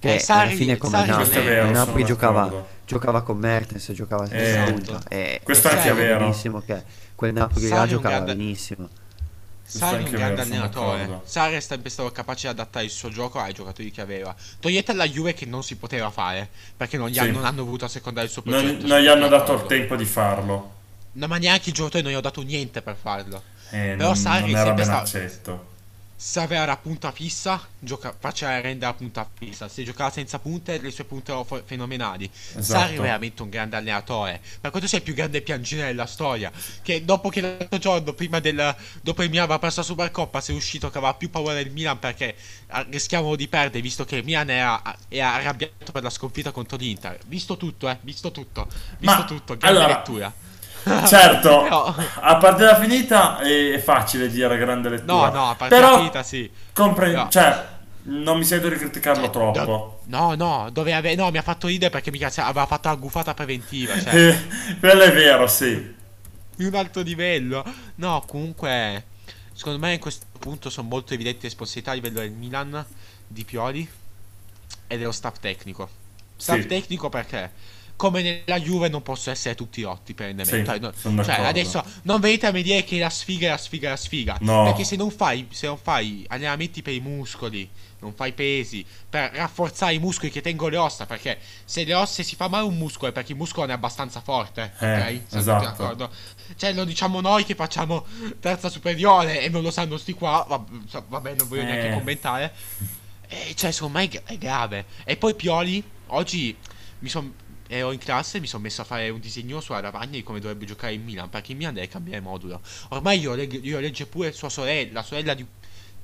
Che 0.03 0.15
Eh, 0.17 0.19
Sarri- 0.19 0.49
alla 0.49 0.57
fine 0.57 0.73
è 0.73 0.77
come 0.79 0.97
Sarri 0.97 1.09
Napoli, 1.11 1.25
Questo 1.29 1.41
è 1.41 1.49
vero, 1.49 1.71
Napoli 1.71 2.05
giocava, 2.05 2.43
d'accordo. 2.43 2.67
giocava 2.85 3.23
con 3.23 3.39
Mertens, 3.39 3.93
giocava 3.93 4.27
senza 4.27 4.65
Eh, 4.67 4.73
punta. 4.73 5.01
E, 5.09 5.41
questo 5.45 5.69
e 5.69 5.71
è 5.71 5.75
anche 5.75 5.87
sappiamo 5.89 6.09
vero. 6.09 6.19
benissimo 6.25 6.61
che 6.61 6.83
quel 7.15 7.33
Napoli 7.33 7.69
là 7.69 7.77
Sarri 7.77 7.79
è 7.79 7.95
un 7.95 7.97
giocava 8.03 8.15
grande- 8.17 8.35
benissimo. 8.35 8.89
Sarri 9.65 10.03
è 10.03 10.07
un 10.07 10.11
grande 10.11 10.41
allenatore. 10.43 10.99
d'accordo. 11.07 11.23
Sarri 11.25 11.55
è 11.55 11.61
sempre 11.61 11.89
stato 11.91 12.11
capace 12.11 12.49
di 12.49 12.53
adattare 12.53 12.85
il 12.85 12.91
suo 12.91 13.11
gioco 13.11 13.39
ai 13.39 13.53
giocatori 13.53 13.93
che 13.93 14.01
aveva. 14.01 14.35
Togliete 14.59 14.91
alla 14.91 15.07
Juve 15.07 15.35
che 15.35 15.47
non 15.47 15.63
si 15.63 15.77
poteva 15.77 16.11
fare. 16.11 16.49
Perché 16.77 16.97
non, 16.99 17.09
gli 17.09 17.13
Sì. 17.15 17.21
hanno, 17.21 17.33
non 17.35 17.45
hanno 17.45 17.65
voluto 17.65 17.85
assecondare 17.85 18.27
il 18.27 18.33
suo 18.33 18.43
Non, 18.45 18.61
progetto. 18.61 18.87
non 18.89 18.99
gli 18.99 19.05
sono 19.07 19.13
hanno 19.15 19.29
dato 19.29 19.55
il 19.55 19.67
tempo 19.67 19.95
di 19.95 20.05
farlo. 20.05 20.73
No, 21.13 21.27
ma 21.29 21.39
neanche 21.39 21.71
i 21.71 21.73
giocatori 21.73 22.03
non 22.03 22.11
gli 22.11 22.15
hanno 22.15 22.25
dato 22.25 22.43
niente 22.43 22.83
per 22.83 22.97
farlo. 23.01 23.41
Eh, 23.71 23.95
Però 23.97 24.09
non, 24.09 24.17
Sarri 24.17 24.41
non 24.41 24.49
è 24.51 24.53
era 24.55 24.65
sempre 24.67 24.75
ben 24.75 24.85
stato- 24.85 25.03
accetto. 25.05 25.67
Se 26.25 26.39
aveva 26.39 26.65
la 26.65 26.77
punta 26.77 27.11
fissa, 27.11 27.61
gioca- 27.81 28.15
faceva 28.17 28.61
rendere 28.61 28.93
la 28.93 28.95
punta 28.95 29.29
fissa. 29.35 29.67
Se 29.67 29.83
giocava 29.83 30.09
senza 30.09 30.39
punte, 30.39 30.79
le 30.81 30.93
sue 30.93 31.03
punte 31.03 31.33
erano 31.33 31.63
fenomenali. 31.65 32.31
Esatto. 32.33 32.63
Sarri 32.63 32.95
è 32.95 33.01
veramente 33.01 33.43
un 33.43 33.49
grande 33.49 33.75
allenatore. 33.75 34.41
Per 34.61 34.71
quanto 34.71 34.87
sia 34.87 34.99
il 34.99 35.05
più 35.05 35.15
grande 35.15 35.43
piangine 35.43 35.87
della 35.87 36.07
storia. 36.07 36.53
Che 36.81 37.05
dopo 37.05 37.29
che 37.29 37.41
l'altro 37.41 37.77
giorno, 37.79 38.13
prima 38.13 38.39
del. 38.39 38.77
Dopo 39.01 39.25
il 39.25 39.31
Milan 39.31 39.47
aveva 39.47 39.59
perso 39.59 39.81
la 39.81 39.87
Supercoppa, 39.87 40.41
si 40.41 40.53
è 40.53 40.55
uscito 40.55 40.91
che 40.91 40.99
aveva 40.99 41.15
più 41.15 41.29
paura 41.29 41.55
del 41.55 41.73
Milan 41.73 41.99
perché 41.99 42.37
ah, 42.69 42.87
rischiavano 42.89 43.35
di 43.35 43.49
perdere, 43.49 43.83
visto 43.83 44.05
che 44.05 44.15
il 44.15 44.25
Milan 44.25 44.49
era, 44.49 44.81
era 45.09 45.35
arrabbiato 45.35 45.91
per 45.91 46.05
la 46.05 46.11
sconfitta 46.11 46.53
contro 46.53 46.77
l'Inter. 46.77 47.19
Visto 47.27 47.57
tutto, 47.57 47.89
eh. 47.89 47.99
Visto 48.01 48.31
tutto. 48.31 48.69
Visto 48.97 49.19
Ma, 49.19 49.25
tutto. 49.25 49.57
Grande 49.57 49.81
allora, 49.81 49.97
lettura. 49.97 50.33
Certo, 51.07 51.63
Però- 51.63 51.95
a 52.21 52.37
partita 52.37 52.77
finita 52.81 53.39
è 53.41 53.79
facile 53.79 54.29
dire 54.29 54.57
grande 54.59 54.89
No, 54.89 54.95
lettura. 54.95 55.31
no, 55.31 55.51
a 55.51 55.55
parte 55.55 55.75
Però 55.75 55.91
la 55.93 55.97
finita, 55.99 56.23
sì. 56.23 56.51
compre- 56.73 57.13
No. 57.13 57.29
cioè, 57.29 57.65
non 58.05 58.37
mi 58.39 58.45
sento 58.45 58.69
di 58.69 58.77
criticarlo 58.77 59.31
troppo. 59.31 59.65
Do- 59.65 60.01
no, 60.07 60.35
no, 60.35 60.69
dove 60.73 60.93
ave- 60.93 61.15
no, 61.15 61.31
mi 61.31 61.39
ha 61.39 61.43
fatto 61.43 61.69
ridere 61.69 61.91
perché 61.91 62.11
mica 62.11 62.31
cioè, 62.31 62.45
aveva 62.45 62.67
fatto 62.67 62.89
la 62.89 62.97
gufata 62.97 63.33
preventiva, 63.35 63.99
cioè, 64.01 64.15
Eh, 64.15 64.47
quello 64.81 65.03
è 65.03 65.13
vero, 65.13 65.47
sì. 65.47 65.95
di 66.57 66.65
un 66.65 66.75
alto 66.75 67.01
livello. 67.01 67.65
No, 67.97 68.23
comunque, 68.27 69.05
secondo 69.53 69.79
me 69.79 69.93
in 69.95 70.01
questo 70.01 70.27
punto 70.39 70.69
sono 70.69 70.89
molto 70.89 71.15
evidenti 71.15 71.43
le 71.43 71.49
responsabilità 71.49 71.93
a 71.93 71.95
livello 71.95 72.19
del 72.19 72.33
Milan, 72.33 72.85
di 73.29 73.45
Pioli 73.45 73.89
e 74.89 74.99
dello 74.99 75.13
staff 75.13 75.39
tecnico. 75.39 75.89
Staff 76.37 76.61
Sì. 76.63 76.67
tecnico 76.67 77.09
perché? 77.09 77.51
Come 77.97 78.23
nella 78.23 78.59
Juve 78.61 78.89
non 78.89 79.03
possono 79.03 79.35
essere 79.35 79.55
tutti 79.55 79.83
rotti 79.83 80.13
perennemente. 80.15 80.93
Sì, 80.95 81.05
Cioè, 81.15 81.25
cioè, 81.25 81.45
adesso 81.45 81.85
non 82.03 82.21
venite 82.21 82.47
a 82.47 82.51
me 82.51 82.63
dire 82.63 82.83
che 82.85 82.99
la 82.99 83.11
sfiga 83.11 83.47
è 83.47 83.51
la 83.51 83.57
sfiga 83.57 83.87
è 83.89 83.91
la 83.91 83.97
sfiga. 83.97 84.37
No. 84.41 84.65
Perché 84.65 84.83
se 84.85 84.97
non 84.97 85.11
fai, 85.11 85.47
se 85.51 85.67
non 85.67 85.79
fai 85.79 86.25
allenamenti 86.29 86.83
per 86.83 86.95
i 86.95 87.01
muscoli, 87.01 87.69
non 88.01 88.13
fai 88.13 88.33
pesi, 88.33 88.85
per 89.09 89.31
rafforzare 89.33 89.95
i 89.95 90.01
muscoli 90.01 90.33
che 90.33 90.41
tengono 90.41 90.71
le 90.71 90.77
ossa, 90.79 91.07
perché 91.07 91.39
se 91.65 91.85
le 91.85 91.95
ossa 91.95 92.25
si 92.25 92.35
fa 92.35 92.49
male 92.49 92.65
un 92.65 92.77
muscolo 92.77 93.11
è 93.11 93.15
perché 93.15 93.31
il 93.33 93.39
muscolo 93.39 93.67
non 93.67 93.71
è 93.71 93.75
abbastanza 93.75 94.21
forte. 94.21 94.73
Eh, 94.81 94.93
ok? 94.97 95.21
Siamo 95.29 95.41
esatto. 95.41 95.65
d'accordo? 95.65 96.11
Cioè, 96.57 96.73
lo 96.73 96.83
diciamo 96.85 97.21
noi 97.21 97.45
che 97.45 97.55
facciamo 97.55 98.05
terza 98.41 98.69
superiore 98.69 99.41
e 99.43 99.49
non 99.49 99.63
lo 99.63 99.71
sanno 99.71 99.97
sti 99.97 100.13
qua. 100.15 100.45
Vabbè, 100.49 101.03
vabbè 101.07 101.35
non 101.37 101.47
voglio 101.47 101.63
neanche 101.63 101.91
Eh. 101.91 101.93
commentare. 101.93 102.53
E 103.29 103.55
cioè, 103.55 103.71
secondo 103.71 103.99
me 103.99 104.09
è 104.25 104.37
grave. 104.37 104.87
E 105.05 105.17
poi 105.17 105.35
Pioli, 105.37 105.83
oggi 106.09 106.57
mi 106.99 107.09
sono. 107.09 107.33
Ero 107.75 107.91
in 107.93 107.99
classe 107.99 108.37
e 108.37 108.41
mi 108.41 108.47
sono 108.47 108.63
messo 108.63 108.83
a 108.83 108.85
fare 108.85 109.09
un 109.09 109.19
disegno 109.19 109.61
sulla 109.61 109.81
lavagna 109.81 110.11
di 110.11 110.23
come 110.23 110.41
dovrebbe 110.41 110.67
giocare 110.67 110.93
il 110.93 111.01
Milan. 111.01 111.31
Perché 111.31 111.53
il 111.53 111.57
Milan 111.57 111.73
deve 111.73 111.89
cambiare 111.89 112.21
modulo. 112.21 112.61
Ormai 112.91 113.19
io, 113.19 113.35
leg- 113.35 113.65
io 113.65 113.81
legge 113.81 114.07
pure 114.07 114.33
sua 114.33 114.51
sorella, 114.51 114.93
la 114.93 115.03
sorella 115.03 115.33
di, 115.35 115.47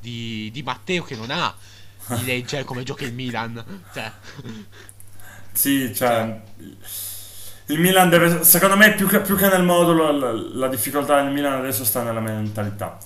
di, 0.00 0.48
di 0.50 0.62
Matteo 0.62 1.02
che 1.02 1.14
non 1.14 1.30
ha 1.30 1.54
di 2.06 2.24
leggere 2.26 2.64
come 2.64 2.84
gioca 2.84 3.04
il 3.04 3.12
Milan. 3.12 3.62
Cioè, 3.92 4.12
Sì, 5.52 5.94
cioè... 5.94 6.40
Il 7.66 7.80
Milan 7.80 8.08
deve... 8.08 8.44
Secondo 8.44 8.76
me 8.76 8.94
più 8.94 9.06
che, 9.06 9.20
più 9.20 9.36
che 9.36 9.48
nel 9.48 9.62
modulo 9.62 10.10
la, 10.10 10.32
la 10.32 10.68
difficoltà 10.68 11.20
del 11.22 11.32
Milan 11.32 11.52
adesso 11.58 11.84
sta 11.84 12.02
nella 12.02 12.20
mentalità. 12.20 12.96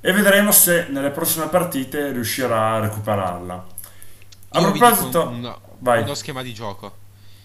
E 0.00 0.12
vedremo 0.12 0.52
se 0.52 0.86
nelle 0.90 1.10
prossime 1.10 1.48
partite 1.48 2.12
riuscirà 2.12 2.74
a 2.74 2.80
recuperarla. 2.80 3.66
A 4.50 4.60
io 4.60 4.70
proposito... 4.70 5.26
un- 5.28 5.44
un- 5.44 5.58
vai. 5.80 6.02
uno 6.02 6.14
schema 6.14 6.42
di 6.42 6.54
gioco. 6.54 6.98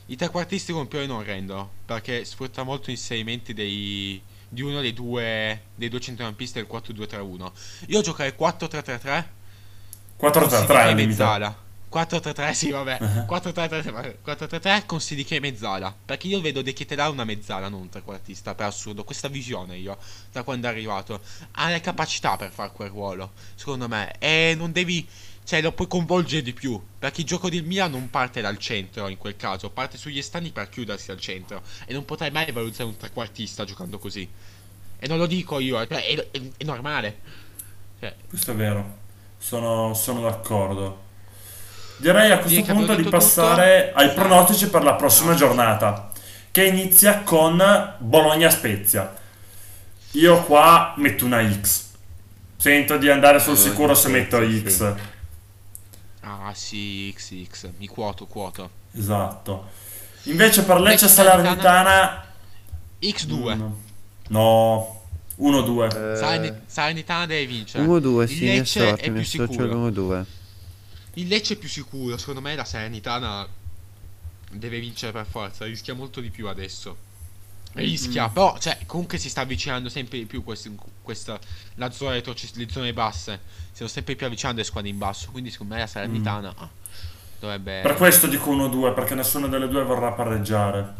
I 0.07 0.15
trequartisti 0.15 0.71
con 0.71 0.87
Pioli 0.87 1.07
non 1.07 1.23
rendono 1.23 1.69
perché 1.85 2.23
sfrutta 2.25 2.63
molto 2.63 2.89
inserimenti 2.91 3.53
dei, 3.53 4.21
di 4.47 4.61
uno 4.61 4.81
dei 4.81 4.93
due, 4.93 5.63
dei 5.75 5.89
due 5.89 5.99
centrocampisti 5.99 6.59
del 6.59 6.67
4-2-3-1. 6.71 7.51
Io 7.87 8.01
giocherei 8.01 8.33
4-3-3-3 8.37 9.25
con 10.17 10.29
4-3-3 10.29 10.49
Sidiche 10.49 10.73
al 10.73 10.89
e 10.89 10.93
limite. 10.93 11.05
mezzala. 11.07 11.65
4-3-3, 11.91 12.51
sì, 12.51 12.69
vabbè. 12.71 12.97
Uh-huh. 13.07 13.35
4-3-3 13.35 14.15
4-3-3 14.25 14.85
con 14.85 14.99
Sidiche 14.99 15.35
e 15.35 15.39
mezzala. 15.39 15.95
Perché 16.05 16.27
io 16.27 16.41
vedo 16.41 16.61
De 16.61 16.73
Ketelà 16.73 17.09
una 17.09 17.23
mezzala, 17.23 17.69
non 17.69 17.81
un 17.81 17.89
trequartista. 17.89 18.55
Per 18.55 18.65
assurdo, 18.65 19.03
questa 19.03 19.27
visione 19.27 19.77
io, 19.77 19.97
da 20.31 20.43
quando 20.43 20.67
è 20.67 20.69
arrivato. 20.69 21.21
Ha 21.51 21.69
le 21.69 21.81
capacità 21.81 22.35
per 22.37 22.51
fare 22.51 22.71
quel 22.71 22.89
ruolo, 22.89 23.31
secondo 23.55 23.87
me. 23.87 24.13
E 24.19 24.55
non 24.57 24.71
devi. 24.71 25.07
Cioè, 25.47 25.61
lo 25.61 25.71
puoi 25.71 25.87
coinvolgere 25.87 26.41
di 26.41 26.51
più. 26.51 26.77
Perché 26.99 27.21
il 27.21 27.27
gioco 27.27 27.49
del 27.49 27.63
Milan 27.63 27.91
non 27.91 28.09
parte 28.09 28.41
dal 28.41 28.57
centro 28.57 29.07
in 29.07 29.17
quel 29.17 29.37
caso, 29.37 29.69
parte 29.69 29.97
sugli 29.97 30.17
esterni 30.17 30.51
per 30.51 30.67
chiudersi 30.67 31.09
al 31.09 31.19
centro. 31.21 31.61
E 31.85 31.93
non 31.93 32.03
potrai 32.03 32.31
mai 32.31 32.51
valutare 32.51 32.83
un 32.83 32.97
trequartista 32.97 33.63
giocando 33.63 33.97
così. 33.97 34.27
E 34.99 35.07
non 35.07 35.17
lo 35.17 35.25
dico 35.25 35.59
io, 35.59 35.77
cioè, 35.87 36.05
è, 36.05 36.27
è- 36.31 36.41
è 36.57 36.63
normale. 36.65 37.17
Cioè, 37.97 38.13
Questo 38.27 38.51
è 38.51 38.55
vero. 38.55 38.97
Sono, 39.37 39.93
sono 39.93 40.19
d'accordo. 40.21 41.03
Direi 41.95 42.29
a 42.31 42.39
questo 42.39 42.61
punto 42.63 42.95
di 42.95 43.03
passare 43.03 43.87
tutto. 43.87 43.99
ai 43.99 44.13
pronostici 44.13 44.67
per 44.67 44.83
la 44.83 44.95
prossima 44.95 45.31
No. 45.31 45.37
giornata, 45.37 46.11
che 46.51 46.65
inizia 46.65 47.21
con 47.21 47.95
Bologna-Spezia. 47.99 49.15
Io 50.11 50.43
qua 50.43 50.93
metto 50.97 51.23
una 51.23 51.41
X. 51.61 51.85
Sento 52.57 52.97
di 52.97 53.09
andare 53.09 53.39
sul 53.39 53.55
sicuro 53.55 53.93
se 53.95 54.09
metto 54.09 54.39
X. 54.45 54.93
sì. 56.53 57.11
ah 57.11 57.13
sì, 57.15 57.47
XX, 57.49 57.69
mi 57.77 57.87
quoto, 57.87 58.25
quoto. 58.25 58.69
Esatto. 58.93 59.69
Invece 60.23 60.63
per 60.63 60.79
Lecce 60.81 61.07
Salernitana... 61.07 62.25
X2. 63.01 63.55
Mm, 63.55 63.71
No, 64.29 65.01
1-2. 65.39 65.85
Eh, 65.85 66.15
Salern- 66.17 66.61
Salernitana 66.65 67.25
deve 67.25 67.45
vincere. 67.45 67.85
1-2, 67.85 68.21
Il 68.23 68.27
sì, 68.27 68.39
mi 68.41 68.45
Lecce 68.57 68.87
associo, 68.87 69.03
è 69.03 69.09
mi 69.09 69.19
più 69.21 69.25
sicuro. 69.25 69.63
all'1-2. 69.63 70.25
Il 71.13 71.27
Lecce 71.27 71.53
è 71.53 71.57
più 71.57 71.69
sicuro, 71.69 72.17
secondo 72.17 72.41
me 72.41 72.55
la 72.55 72.65
Salernitana 72.65 73.47
deve 74.51 74.79
vincere 74.79 75.11
per 75.11 75.25
forza, 75.25 75.65
rischia 75.65 75.93
molto 75.93 76.19
di 76.21 76.29
più 76.29 76.47
adesso. 76.47 77.05
Rischia, 77.73 78.29
però 78.29 78.57
cioè, 78.57 78.79
comunque 78.85 79.17
si 79.19 79.29
sta 79.29 79.41
avvicinando 79.41 79.87
sempre 79.89 80.17
di 80.17 80.25
più 80.25 80.43
questi- 80.43 80.75
questa, 81.07 81.39
la 81.75 81.89
zona 81.89 82.11
retroces- 82.11 82.53
le 82.55 82.67
zone 82.69 82.91
basse. 82.91 83.39
Si 83.69 83.71
stanno 83.75 83.89
sempre 83.89 84.15
più 84.15 84.25
avvicinando 84.25 84.59
le 84.59 84.65
squadre 84.65 84.89
in 84.89 84.97
basso, 84.97 85.31
quindi 85.31 85.49
secondo 85.51 85.73
me 85.75 85.79
la 85.79 85.87
Salernitana 85.87 86.53
ah, 86.57 86.69
dovrebbe... 87.39 87.79
Per 87.81 87.93
questo 87.95 88.27
dico 88.27 88.53
1-2, 88.53 88.93
perché 88.93 89.15
nessuna 89.15 89.47
delle 89.47 89.69
due 89.69 89.83
vorrà 89.83 90.11
pareggiare. 90.11 90.93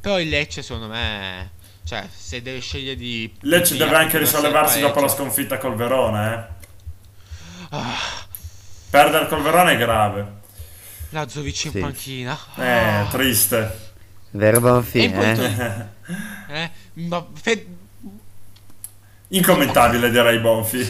Però 0.00 0.20
il 0.20 0.28
Lecce 0.28 0.62
secondo 0.62 0.86
me, 0.86 1.50
cioè, 1.84 2.06
se 2.14 2.40
deve 2.40 2.60
scegliere 2.60 2.94
di... 2.96 3.34
Lecce 3.40 3.76
deve 3.76 3.96
anche 3.96 4.18
risollevarsi 4.18 4.78
dopo 4.80 5.00
la 5.00 5.08
sconfitta 5.08 5.58
col 5.58 5.74
Verona, 5.74 6.32
eh. 6.34 6.60
Ah, 7.70 7.98
Perdere 8.90 9.26
col 9.26 9.42
Verona 9.42 9.70
è 9.72 9.76
grave. 9.76 10.40
Lazzovic 11.10 11.64
in 11.64 11.70
Sì. 11.72 11.78
panchina. 11.80 12.38
Eh, 12.56 12.68
Ah. 12.70 13.06
triste. 13.10 13.90
Vero 14.30 14.60
Bonfì, 14.60 15.04
E 15.04 15.10
poi 15.10 15.24
eh? 15.24 15.86
Eh? 16.62 16.70
Ma 16.94 17.26
fe- 17.34 17.66
Incommentabile 19.34 20.10
direi 20.10 20.38
Bonfi. 20.38 20.88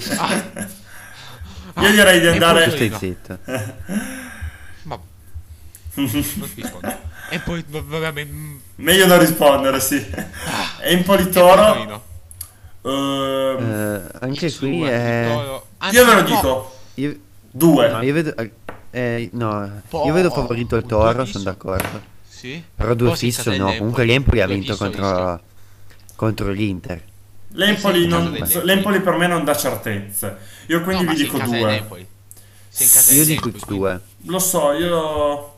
Ah. 1.75 1.81
Io 1.83 1.91
direi 1.91 2.21
di 2.21 2.27
E 2.27 2.31
poi 2.31 2.33
andare... 2.33 2.71
Stai 2.71 2.93
zitto. 2.99 3.39
Ma. 4.83 4.99
E 7.31 7.39
poi 7.39 7.65
v- 7.67 7.85
veramente. 7.85 8.33
mm, 8.33 8.57
Meglio 8.77 9.07
non 9.07 9.19
rispondere, 9.19 9.81
sì. 9.81 10.05
Ah. 10.15 10.83
Empoli 10.83 11.31
Toro. 11.31 11.73
Torino. 11.73 12.03
ehm, 12.83 13.71
Eh, 13.71 14.19
anche 14.21 14.47
X2, 14.49 14.59
qui 14.59 14.83
è... 14.85 15.61
Anzi, 15.79 15.97
io 15.97 16.05
ve 16.05 16.15
lo 16.15 16.23
dico. 16.23 16.77
Io, 16.95 17.17
Due. 17.51 17.89
no, 17.91 18.03
io 18.03 18.13
vedo... 18.13 18.35
eh, 18.91 19.31
no, 19.33 19.83
Po- 19.89 20.05
io 20.05 20.13
vedo 20.13 20.31
favorito 20.31 20.77
il 20.77 20.85
Toro, 20.85 21.25
sono 21.25 21.45
d'accordo. 21.45 22.11
Sì. 22.29 22.63
Però 22.75 22.93
due 22.95 23.15
fisso 23.17 23.55
no, 23.57 23.73
comunque 23.77 24.05
l'Empoli 24.05 24.41
ha 24.41 24.47
vinto 24.47 24.77
contro, 24.77 25.41
contro 26.17 26.51
l'Inter. 26.51 27.03
L'Empoli, 27.55 28.03
Sì, 28.03 28.07
non- 28.09 28.39
l'Empoli 28.63 29.01
per 29.01 29.17
me 29.17 29.27
non 29.27 29.45
dà 29.45 29.55
certezze. 29.57 30.37
Io 30.67 30.81
quindi 30.83 31.05
No, 31.05 31.11
vi 31.13 31.17
dico 31.17 31.39
due. 31.39 31.45
casa 31.49 33.13
Io 33.13 33.25
dico 33.25 33.51
dell'Empoli, 33.51 33.61
quindi- 33.67 33.85
X2. 33.87 34.01
Lo 34.31 34.39
so, 34.39 34.73
io... 34.73 35.55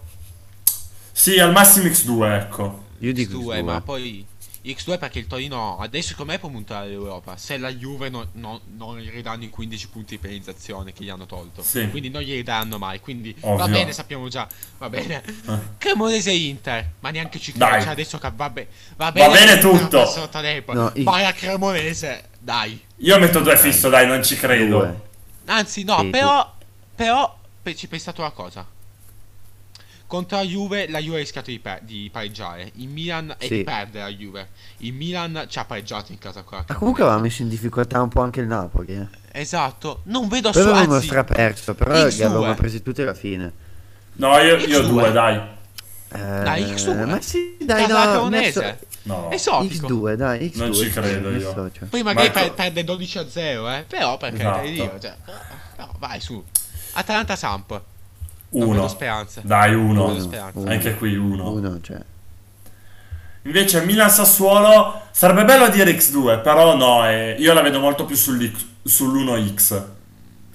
Sì, 1.13 1.39
al 1.39 1.53
massimo 1.53 1.87
X2, 1.89 2.35
ecco. 2.41 2.85
Io 2.99 3.13
dico 3.13 3.39
X2, 3.39 3.59
X2. 3.59 3.63
ma 3.65 3.81
poi 3.81 4.27
X2 4.65 4.99
perché 4.99 5.19
il 5.19 5.27
Torino 5.27 5.77
adesso 5.79 6.09
secondo 6.09 6.33
me 6.33 6.39
può 6.39 6.49
puntare 6.49 6.89
l'Europa. 6.89 7.37
Se 7.37 7.59
la 7.59 7.71
Juve 7.73 8.09
non, 8.09 8.27
non, 8.33 8.59
non 8.77 8.99
gli 8.99 9.11
ridanno 9.11 9.45
i 9.45 9.51
15 9.51 9.89
punti 9.89 10.15
di 10.15 10.19
penalizzazione 10.21 10.93
che 10.93 11.05
gli 11.05 11.11
hanno 11.11 11.27
tolto. 11.27 11.63
Sì. 11.63 11.89
Quindi 11.91 12.09
non 12.09 12.23
glieli 12.23 12.43
danno 12.43 12.79
mai. 12.79 13.01
Quindi 13.01 13.35
va 13.41 13.49
Ovvio. 13.51 13.67
bene, 13.69 13.93
sappiamo 13.93 14.29
già. 14.29 14.49
Va 14.79 14.89
bene. 14.89 15.23
Eh. 15.25 15.59
Cremonese 15.77 16.31
Inter. 16.33 16.93
Ma 17.01 17.11
neanche 17.11 17.39
ci. 17.39 17.53
Cioè, 17.57 17.87
adesso 17.87 18.19
che 18.19 18.33
va, 18.35 18.49
be- 18.49 18.69
va 18.97 19.13
bene. 19.13 19.33
bene 19.35 19.55
che 19.55 19.61
tutto. 19.61 20.33
No, 20.73 20.91
i- 20.95 21.03
Vai 21.03 21.25
a 21.27 21.33
Cremonese. 21.33 22.31
Dai. 22.39 22.81
Io 22.97 23.19
metto 23.19 23.41
due 23.41 23.57
fisso, 23.59 23.89
dai, 23.91 24.07
non 24.07 24.23
ci 24.25 24.37
credo. 24.37 24.79
Due. 24.79 25.01
Anzi, 25.47 25.85
no, 25.85 25.99
Sì, 26.01 26.07
però. 26.07 26.53
Però 26.95 27.39
pe- 27.63 27.75
ci 27.75 27.87
ho 27.87 27.89
pensato 27.89 28.21
una 28.23 28.31
cosa. 28.31 28.65
Contro 30.15 30.37
la 30.39 30.45
Juve 30.45 30.89
la 30.89 30.99
Juve 31.01 31.17
ha 31.17 31.19
rischiato 31.21 31.51
di, 31.51 31.59
per- 31.59 31.81
di 31.83 32.09
pareggiare. 32.13 32.71
In 32.77 32.91
Milan 32.93 33.35
e 33.39 33.47
Sì. 33.47 33.57
di 33.57 33.65
perdere 33.65 34.05
la 34.05 34.11
Juve. 34.11 34.49
Il 34.79 34.93
Milan 34.93 35.47
ci 35.49 35.59
ha 35.59 35.65
pareggiato 35.65 36.13
in 36.13 36.19
casa 36.19 36.43
qua. 36.43 36.65
Ma 36.67 36.75
comunque 36.75 37.03
aveva 37.03 37.19
messo 37.19 37.43
in 37.43 37.49
difficoltà 37.49 38.01
un 38.01 38.09
po' 38.09 38.21
anche 38.23 38.41
il 38.41 38.47
Napoli. 38.47 38.95
Eh. 38.95 39.07
Esatto. 39.41 40.01
Non 40.05 40.29
vedo 40.29 40.53
su 40.53 40.59
avevamo 40.59 40.95
anzi, 40.95 41.07
straperso, 41.07 41.75
però 41.75 41.93
X2. 41.93 42.17
li 42.17 42.23
avevamo 42.23 42.55
presi 42.55 42.83
tutti 42.83 43.03
alla 43.03 43.15
fine. 43.15 43.53
No, 44.15 44.37
io, 44.39 44.57
io 44.59 44.81
X2. 44.81 44.87
due, 44.89 45.13
dai. 45.13 45.37
Eh, 45.37 46.19
Dai, 46.19 46.63
X2. 46.63 47.07
Ma 47.09 47.21
sì, 47.21 47.57
dai, 47.61 47.89
no, 47.89 48.29
messo- 48.29 48.93
No. 49.03 49.31
Esotico. 49.33 49.87
X2, 49.89 50.15
dai, 50.15 50.47
X2. 50.49 50.57
Non 50.59 50.73
ci 50.73 50.89
credo 50.91 51.31
io. 51.31 51.51
associo. 51.51 51.87
Poi 51.91 52.03
magari 52.03 52.29
Marco- 52.29 52.41
per- 52.45 52.55
perde 52.55 52.85
12 52.85 53.19
a 53.19 53.29
0, 53.29 53.69
eh. 53.71 53.85
Però 53.87 54.17
per 54.17 54.33
carità 54.33 54.61
di 54.63 54.73
Esatto. 54.81 54.91
Dio. 54.91 55.01
Cioè, 55.01 55.15
no, 55.79 55.95
vai 55.99 56.21
su. 56.21 56.43
Atalanta 56.93 57.35
Samp. 57.37 57.83
Uno. 58.63 58.73
vedo 58.75 58.89
speranze. 58.89 59.41
Dai, 59.45 59.75
uno. 59.75 60.19
speranze. 60.21 60.59
Uno. 60.59 60.71
Anche 60.71 60.95
qui 60.97 61.17
uno. 61.17 61.51
Uno, 61.51 61.81
cioè. 61.81 62.01
Invece 63.43 63.85
Milan 63.85 64.09
Sassuolo 64.11 65.03
sarebbe 65.11 65.45
bello 65.45 65.69
dire 65.69 65.91
X2, 65.93 66.41
però 66.41 66.77
no, 66.77 67.07
eh, 67.09 67.37
io 67.39 67.53
la 67.53 67.61
vedo 67.61 67.79
molto 67.79 68.05
più 68.07 68.17
sull'X- 68.17 68.65
sull'1X. 68.87 69.85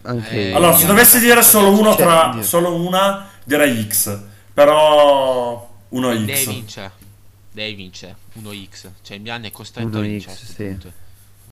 Anche 0.04 0.50
Eh, 0.50 0.54
Allora, 0.54 0.76
se 0.76 0.88
dovessi 0.88 1.20
dire 1.20 1.44
solo 1.44 1.70
uno 1.78 1.94
Cioè, 1.94 2.02
tra 2.04 2.30
Dio. 2.34 2.42
solo 2.42 2.74
una, 2.74 3.28
direi 3.44 3.86
X. 3.88 4.20
Però 4.54 5.70
Devi 5.90 6.24
1X. 6.26 6.48
vincere. 6.48 6.92
Devi 7.52 7.74
vincere. 7.76 8.16
1x. 8.42 8.88
Cioè 9.04 9.18
il 9.18 9.22
Milan 9.22 9.46
è 9.46 9.52
costretto 9.52 9.98
a 9.98 10.02
1x, 10.02 10.04
vincere. 10.04 10.32
a 10.34 10.36
sto 10.36 10.46
sì. 10.46 10.92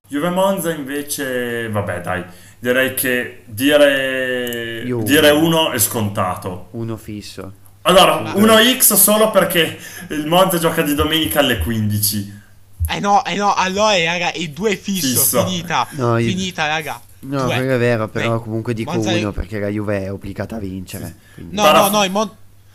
Juve 0.07 0.29
Monza 0.29 0.71
invece, 0.71 1.69
vabbè, 1.69 2.01
dai, 2.01 2.23
direi 2.59 2.93
che 2.93 3.43
dire 3.45 4.81
Io 4.85 5.01
dire 5.03 5.29
uno. 5.31 5.45
uno 5.63 5.71
è 5.71 5.79
scontato. 5.79 6.67
uno 6.71 6.95
fisso. 6.97 7.51
Allora, 7.81 8.19
Ma- 8.19 8.33
1x 8.33 8.93
solo 8.95 9.31
perché 9.31 9.77
il 10.09 10.25
Monza 10.27 10.57
gioca 10.57 10.81
di 10.81 10.93
domenica 10.93 11.39
alle 11.39 11.59
15. 11.59 12.41
Eh 12.89 12.99
no, 12.99 13.23
eh 13.25 13.35
no, 13.35 13.53
allora 13.53 14.01
raga, 14.03 14.31
il 14.35 14.51
2 14.51 14.71
è 14.71 14.77
fisso, 14.77 15.07
Fisso. 15.19 15.45
finita. 15.45 15.87
No, 15.91 16.17
io- 16.17 16.27
Finita, 16.29 16.67
raga. 16.67 17.01
No, 17.19 17.43
Due. 17.45 17.55
quello 17.55 17.73
è 17.73 17.77
vero, 17.77 18.07
però 18.07 18.37
Beh, 18.37 18.43
comunque 18.43 18.73
dico 18.73 18.91
Monza 18.93 19.11
è- 19.11 19.19
uno 19.19 19.31
perché 19.31 19.59
la 19.59 19.67
Juve 19.67 20.03
è 20.05 20.11
obbligata 20.11 20.55
a 20.55 20.59
vincere. 20.59 21.15
quindi- 21.33 21.55
No, 21.55 21.63
Paraf- 21.63 21.91
no, 21.91 21.97
no, 21.97 22.03
il 22.05 22.11
Mon- 22.11 22.31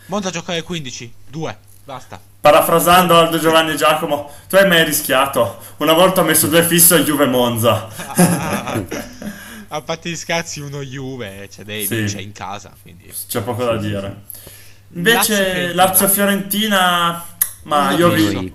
Monza 0.07 0.31
gioca 0.31 0.53
alle 0.53 0.62
15. 0.62 1.11
2. 1.31 1.57
Basta. 1.85 2.21
Parafrasando 2.40 3.16
Aldo 3.16 3.38
Giovanni 3.38 3.73
e 3.73 3.77
Giacomo, 3.77 4.31
tu 4.49 4.57
hai 4.57 4.66
mai 4.68 4.85
rischiato? 4.85 5.59
Una 5.79 5.92
volta 5.92 6.21
ho 6.21 6.25
messo 6.25 6.47
due 6.49 6.62
fisso 6.64 6.95
a 6.95 6.99
Juve 7.01 7.27
Monza. 7.27 7.88
A 9.75 9.81
parte 9.81 10.11
gli 10.11 10.16
scherzi, 10.16 10.61
uno 10.61 10.83
Juve, 10.83 11.49
cioè 11.51 11.64
devi 11.64 11.87
Sì. 11.87 11.97
vincere 11.97 12.23
in 12.23 12.33
casa, 12.33 12.73
quindi. 12.83 13.11
C'è 13.27 13.40
poco 13.40 13.64
da 13.64 13.77
dire. 13.79 14.16
Invece 14.95 15.73
Lazio-Fiorentina. 15.73 15.75
Lazio-Fiorentina, 15.75 17.25
ma 17.62 17.87
Uno 17.88 17.97
io 17.97 18.11
vi... 18.11 18.53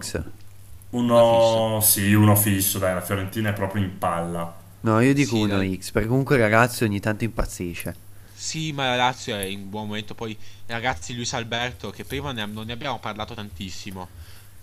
Uno, 0.92 1.80
sì, 1.82 2.14
uno 2.14 2.36
fisso, 2.36 2.78
dai, 2.78 2.94
la 2.94 3.02
Fiorentina 3.02 3.50
è 3.50 3.54
proprio 3.54 3.84
in 3.84 3.98
palla. 3.98 4.54
No, 4.82 5.00
io 5.02 5.14
dico 5.16 5.36
Sì, 5.36 5.42
uno 5.42 5.58
dai. 5.58 5.80
X, 5.82 5.90
perché 5.90 6.08
comunque 6.08 6.36
il 6.36 6.42
ragazzo 6.44 6.84
ogni 6.86 7.00
tanto 7.00 7.24
impazzisce. 7.24 7.96
Sì, 8.40 8.72
ma 8.72 8.86
la 8.90 8.96
Lazio 8.96 9.36
è 9.36 9.44
in 9.46 9.70
buon 9.70 9.88
momento. 9.88 10.14
Poi, 10.14 10.38
ragazzi, 10.68 11.16
Luis 11.16 11.34
Alberto, 11.34 11.90
che 11.90 12.06
prima 12.06 12.32
ne- 12.32 12.46
non 12.46 12.68
ne 12.68 12.74
abbiamo 12.74 13.00
parlato 13.00 13.34
tantissimo, 13.34 14.08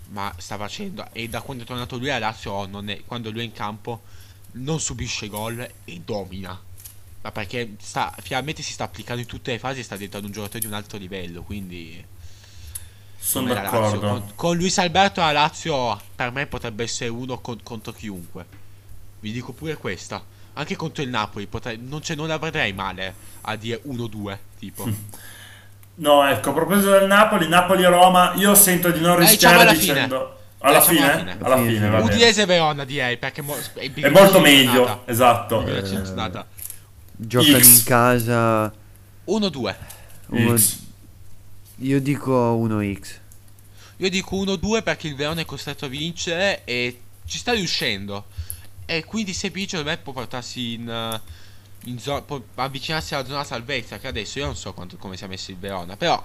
ma 0.09 0.33
sta 0.37 0.57
facendo. 0.57 1.07
E 1.11 1.27
da 1.29 1.41
quando 1.41 1.63
è 1.63 1.65
tornato 1.65 1.97
lui, 1.97 2.07
la 2.07 2.19
Lazio, 2.19 2.51
oh, 2.53 2.65
non 2.67 2.89
è- 2.89 3.03
quando 3.05 3.31
lui 3.31 3.41
è 3.41 3.43
in 3.43 3.51
campo, 3.51 4.01
non 4.53 4.79
subisce 4.79 5.27
gol 5.27 5.59
e 5.83 6.01
domina. 6.05 6.59
Ma 7.21 7.31
perché 7.31 7.75
sta, 7.79 8.15
finalmente 8.21 8.61
si 8.63 8.71
sta 8.71 8.85
applicando 8.85 9.21
in 9.21 9.27
tutte 9.27 9.51
le 9.51 9.59
fasi 9.59 9.79
e 9.81 9.83
sta 9.83 9.95
diventando 9.95 10.27
un 10.27 10.33
giocatore 10.33 10.59
di 10.59 10.67
un 10.67 10.73
alto 10.73 10.97
livello. 10.97 11.43
Quindi, 11.43 12.05
Sono 13.17 13.53
d'accordo. 13.53 13.99
Con, 14.07 14.31
con 14.35 14.57
Luis 14.57 14.77
Alberto, 14.77 15.19
la 15.21 15.31
Lazio 15.31 15.99
per 16.15 16.31
me 16.31 16.45
potrebbe 16.47 16.83
essere 16.83 17.09
uno 17.09 17.39
con- 17.39 17.61
contro 17.63 17.91
chiunque. 17.93 18.45
Vi 19.19 19.31
dico 19.31 19.51
pure 19.53 19.75
questa. 19.77 20.23
Anche 20.57 20.75
contro 20.75 21.03
il 21.03 21.09
Napoli, 21.09 21.45
potrei, 21.47 21.77
non, 21.81 21.99
c'è- 22.01 22.15
non 22.15 22.27
la 22.27 22.37
vedrei 22.37 22.73
male 22.73 23.13
a 23.41 23.55
dire 23.55 23.81
1-2. 23.87 24.37
Tipo, 24.59 24.89
No, 25.97 26.27
ecco, 26.27 26.49
a 26.49 26.53
proposito 26.53 26.89
del 26.91 27.07
Napoli, 27.07 27.47
Napoli-Roma, 27.47 28.33
io 28.35 28.53
sento 28.55 28.89
di 28.91 28.99
non 28.99 29.17
Dai, 29.17 29.27
rischiare 29.27 29.55
diciamo 29.55 29.61
alla 29.61 29.79
dicendo... 29.79 30.39
Alla 30.59 30.79
Diciamo 30.79 30.97
fine? 30.97 31.11
alla 31.11 31.19
fine. 31.21 31.37
Alla 31.45 31.55
Fine, 31.57 31.67
fine, 31.67 31.77
fine. 31.77 31.89
va 31.89 31.97
bene. 31.99 32.09
Udinese 32.13 32.45
Verona 32.45 32.85
direi 32.85 33.17
perché 33.17 33.41
mo- 33.41 33.55
è, 33.75 33.91
È 33.93 34.09
molto 34.09 34.39
meglio, 34.39 34.71
giornata. 34.73 35.01
esatto. 35.05 35.65
Eh. 35.67 36.45
Giocano 37.17 37.57
in 37.57 37.81
casa. 37.85 38.73
1-2. 39.27 39.75
uno- 40.27 40.57
X. 40.57 40.77
Io 41.77 42.01
dico 42.01 42.55
1X. 42.57 43.13
Io 43.97 44.09
dico 44.09 44.35
1-2 44.37 44.81
perché 44.83 45.07
il 45.07 45.15
Verona 45.15 45.41
è 45.41 45.45
costretto 45.45 45.85
a 45.85 45.87
vincere 45.87 46.61
e 46.65 46.99
ci 47.27 47.37
sta 47.37 47.53
riuscendo. 47.53 48.25
E 48.85 49.03
quindi 49.05 49.33
se 49.33 49.49
vince 49.49 49.77
dovrebbe 49.77 50.01
può 50.03 50.13
portarsi 50.13 50.73
in, 50.73 50.87
eh, 50.89 51.21
in 51.85 51.97
può 52.25 52.41
avvicinarsi 52.55 53.15
alla 53.15 53.25
zona 53.25 53.43
salvezza 53.43 53.97
che 53.97 54.07
adesso 54.07 54.39
io 54.39 54.45
non 54.45 54.55
so 54.55 54.73
quanto, 54.73 54.97
come 54.97 55.17
sia 55.17 55.27
messo 55.27 55.51
il 55.51 55.57
Verona, 55.57 55.97
però 55.97 56.23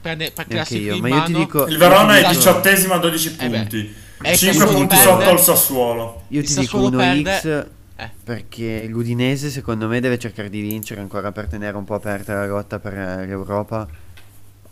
prende, 0.00 0.32
per 0.32 0.46
Neanche 0.48 0.54
classifica 0.74 0.94
io, 0.94 1.00
ma 1.00 1.08
io 1.08 1.22
ti 1.24 1.32
dico- 1.32 1.66
Il 1.66 1.78
Verona 1.78 2.18
è 2.18 2.28
diciottesimo 2.28 2.94
a 2.94 2.98
12 2.98 3.36
Eh 3.38 3.48
punti. 3.48 3.94
Eh, 4.24 4.36
5 4.36 4.36
Sassuolo 4.36 4.72
punti 4.72 4.96
perde. 4.96 5.02
sotto 5.24 5.30
il 5.32 5.38
Sassuolo. 5.40 6.22
Io 6.28 6.40
ti 6.42 6.46
dico 6.48 6.62
Sassuolo 6.62 6.88
1X 6.98 7.22
perde- 7.22 7.70
eh. 7.96 8.10
perché 8.24 8.86
l'Udinese 8.88 9.50
secondo 9.50 9.86
me 9.88 10.00
deve 10.00 10.18
cercare 10.18 10.48
di 10.50 10.60
vincere 10.60 11.00
ancora 11.00 11.30
per 11.32 11.46
tenere 11.46 11.76
un 11.76 11.84
po' 11.84 11.94
aperta 11.94 12.34
la 12.34 12.46
lotta 12.46 12.78
per 12.78 12.92
l'Europa. 13.26 13.86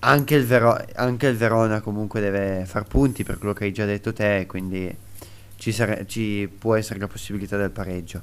Anche 0.02 0.34
il, 0.34 0.46
Vero- 0.46 0.82
anche 0.94 1.26
il 1.26 1.36
Verona 1.36 1.80
comunque 1.80 2.20
deve 2.20 2.64
far 2.66 2.84
punti 2.84 3.22
per 3.22 3.38
quello 3.38 3.52
che 3.52 3.64
hai 3.64 3.72
già 3.72 3.84
detto 3.84 4.12
te, 4.14 4.46
quindi 4.48 4.92
ci, 5.60 5.72
sare- 5.72 6.06
ci 6.08 6.50
può 6.58 6.74
essere 6.74 6.98
la 6.98 7.06
possibilità 7.06 7.58
del 7.58 7.70
pareggio. 7.70 8.22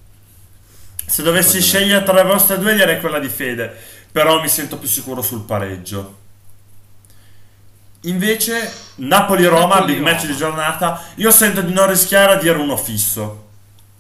Se 1.05 1.21
dovessi 1.21 1.61
Secondo 1.61 1.65
me. 1.65 1.71
scegliere 1.71 2.03
tra 2.03 2.13
le 2.13 2.23
vostre 2.23 2.57
due 2.59 2.73
direi 2.75 2.99
quella 2.99 3.19
di 3.19 3.29
Fede, 3.29 3.73
però 4.11 4.41
mi 4.41 4.49
sento 4.49 4.77
più 4.79 4.87
sicuro 4.87 5.21
sul 5.21 5.43
pareggio. 5.43 6.25
Invece 8.01 8.71
Napoli-Roma, 8.95 9.75
Napoli-Roma. 9.75 9.85
big 9.85 9.99
match 10.01 10.25
di 10.27 10.35
giornata, 10.35 11.01
io 11.15 11.31
sento 11.31 11.61
di 11.61 11.73
non 11.73 11.87
rischiare 11.89 12.33
a 12.33 12.35
dire 12.37 12.57
uno 12.57 12.77
fisso. 12.77 13.45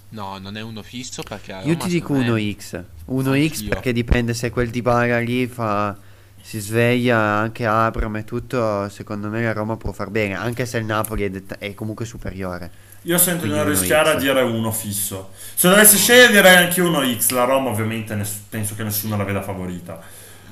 No, 0.09 0.37
non 0.37 0.55
è 0.55 0.61
uno 0.61 0.81
fisso 0.83 1.21
perché 1.23 1.51
Io 1.51 1.59
Roma, 1.73 1.75
ti 1.75 1.89
dico 1.89 2.13
secondo 2.13 2.33
me- 2.33 2.41
1x. 2.41 2.83
1x 3.05 3.51
Anch'io. 3.51 3.69
perché 3.69 3.91
dipende 3.93 4.33
se 4.33 4.49
quel 4.49 4.69
Dybala 4.69 5.19
lì 5.19 5.47
fa 5.47 5.95
si 6.41 6.59
sveglia 6.59 7.17
anche 7.17 7.65
Abram 7.65 8.15
e 8.15 8.23
tutto, 8.23 8.87
secondo 8.89 9.27
me 9.29 9.43
la 9.43 9.51
Roma 9.51 9.75
può 9.75 9.91
far 9.91 10.09
bene, 10.09 10.35
anche 10.35 10.65
se 10.65 10.77
il 10.77 10.85
Napoli 10.85 11.23
è, 11.23 11.29
det- 11.29 11.57
è 11.57 11.73
comunque 11.73 12.05
superiore. 12.05 12.71
Io 13.03 13.17
sento 13.17 13.45
di 13.45 13.51
non 13.51 13.65
rischiare 13.65 14.09
a 14.11 14.15
dire 14.15 14.41
uno 14.41 14.71
fisso. 14.71 15.29
Se 15.55 15.69
dovessi 15.69 15.97
scegliere 15.97 16.31
direi 16.33 16.55
anche 16.57 16.81
uno 16.81 17.01
X. 17.03 17.29
La 17.29 17.45
Roma 17.45 17.69
ovviamente 17.69 18.15
ness- 18.15 18.41
penso 18.49 18.75
che 18.75 18.83
nessuno 18.83 19.15
la 19.15 19.23
veda 19.23 19.41
favorita. 19.41 19.99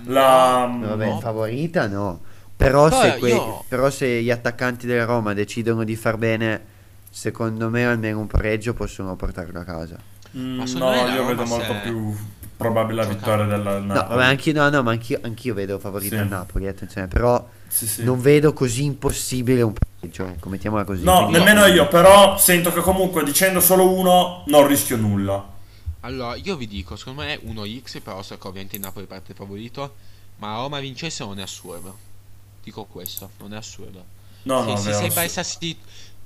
La... 0.05 0.69
Vabbè, 0.79 1.05
No. 1.08 1.19
favorita 1.19 1.88
no. 1.88 2.21
Però, 2.55 2.88
Poi 2.88 3.01
se, 3.12 3.17
quei- 3.17 3.34
io- 3.34 3.65
però 3.67 3.89
se 3.89 4.21
gli 4.21 4.31
attaccanti 4.31 4.88
della 4.88 5.03
Roma 5.05 5.34
decidono 5.34 5.84
di 5.84 5.95
far 5.97 6.17
bene, 6.17 6.63
secondo 7.10 7.69
me 7.69 7.86
almeno 7.86 8.19
un 8.19 8.27
pareggio 8.27 8.73
possono 8.73 9.15
portarlo 9.17 9.60
a 9.60 9.63
casa. 9.63 9.97
Mm, 10.38 10.62
no, 10.75 10.93
io 10.93 11.15
Roma 11.17 11.27
vedo 11.27 11.45
molto 11.45 11.73
se- 11.73 11.79
più 11.84 12.15
probabile 12.58 13.04
la 13.04 13.08
vittoria 13.08 13.46
della 13.46 13.80
No, 13.80 13.94
Napoli. 13.94 14.15
vabbè, 14.15 14.26
anch'io, 14.26 14.54
no, 14.54 14.70
no, 14.70 14.84
ma 14.84 14.91
anch'io, 14.91 15.20
anch'io 15.24 15.54
vedo 15.54 15.78
favorito 15.80 16.15
Sì. 16.15 16.22
il 16.22 16.28
Napoli, 16.28 16.68
attenzione, 16.68 17.08
però 17.08 17.48
Sì, 17.68 17.88
sì. 17.88 18.04
non 18.04 18.22
vedo 18.22 18.54
così 18.54 18.84
impossibile 18.86 19.62
un 19.62 19.74
pareggio, 19.74 20.26
ecco, 20.28 20.50
mettiamola 20.50 20.84
così. 20.84 21.04
No, 21.04 21.26
Quindi- 21.28 21.38
nemmeno 21.39 21.65
io, 21.65 21.88
però 21.88 22.38
sento 22.38 22.72
che 22.72 22.82
comunque 22.82 23.24
dicendo 23.24 23.60
solo 23.60 23.89
uno 23.91 24.44
non 24.48 24.68
rischio 24.68 24.98
nulla. 24.98 25.54
Allora, 26.02 26.36
io 26.36 26.56
vi 26.56 26.68
dico, 26.68 26.96
secondo 26.96 27.22
me 27.24 27.34
è 27.34 27.39
1x, 27.44 28.00
però 28.02 28.22
so 28.22 28.38
che 28.38 28.48
ovviamente 28.48 28.76
il 28.76 28.82
Napoli 28.84 29.06
parte 29.08 29.34
favorito, 29.34 29.96
ma 30.38 30.56
Roma 30.56 30.80
vincesse 30.80 31.24
non 31.24 31.39
è 31.39 31.41
assurdo. 31.41 31.98
Dico 32.63 32.84
questo, 32.86 33.30
non 33.39 33.54
è 33.54 33.58
assurdo. 33.58 34.04
No, 34.44 34.62
se, 34.63 34.70
no, 34.70 34.78
se 34.78 34.89
vero, 34.89 35.00
sembra 35.02 35.24
essersi 35.24 35.78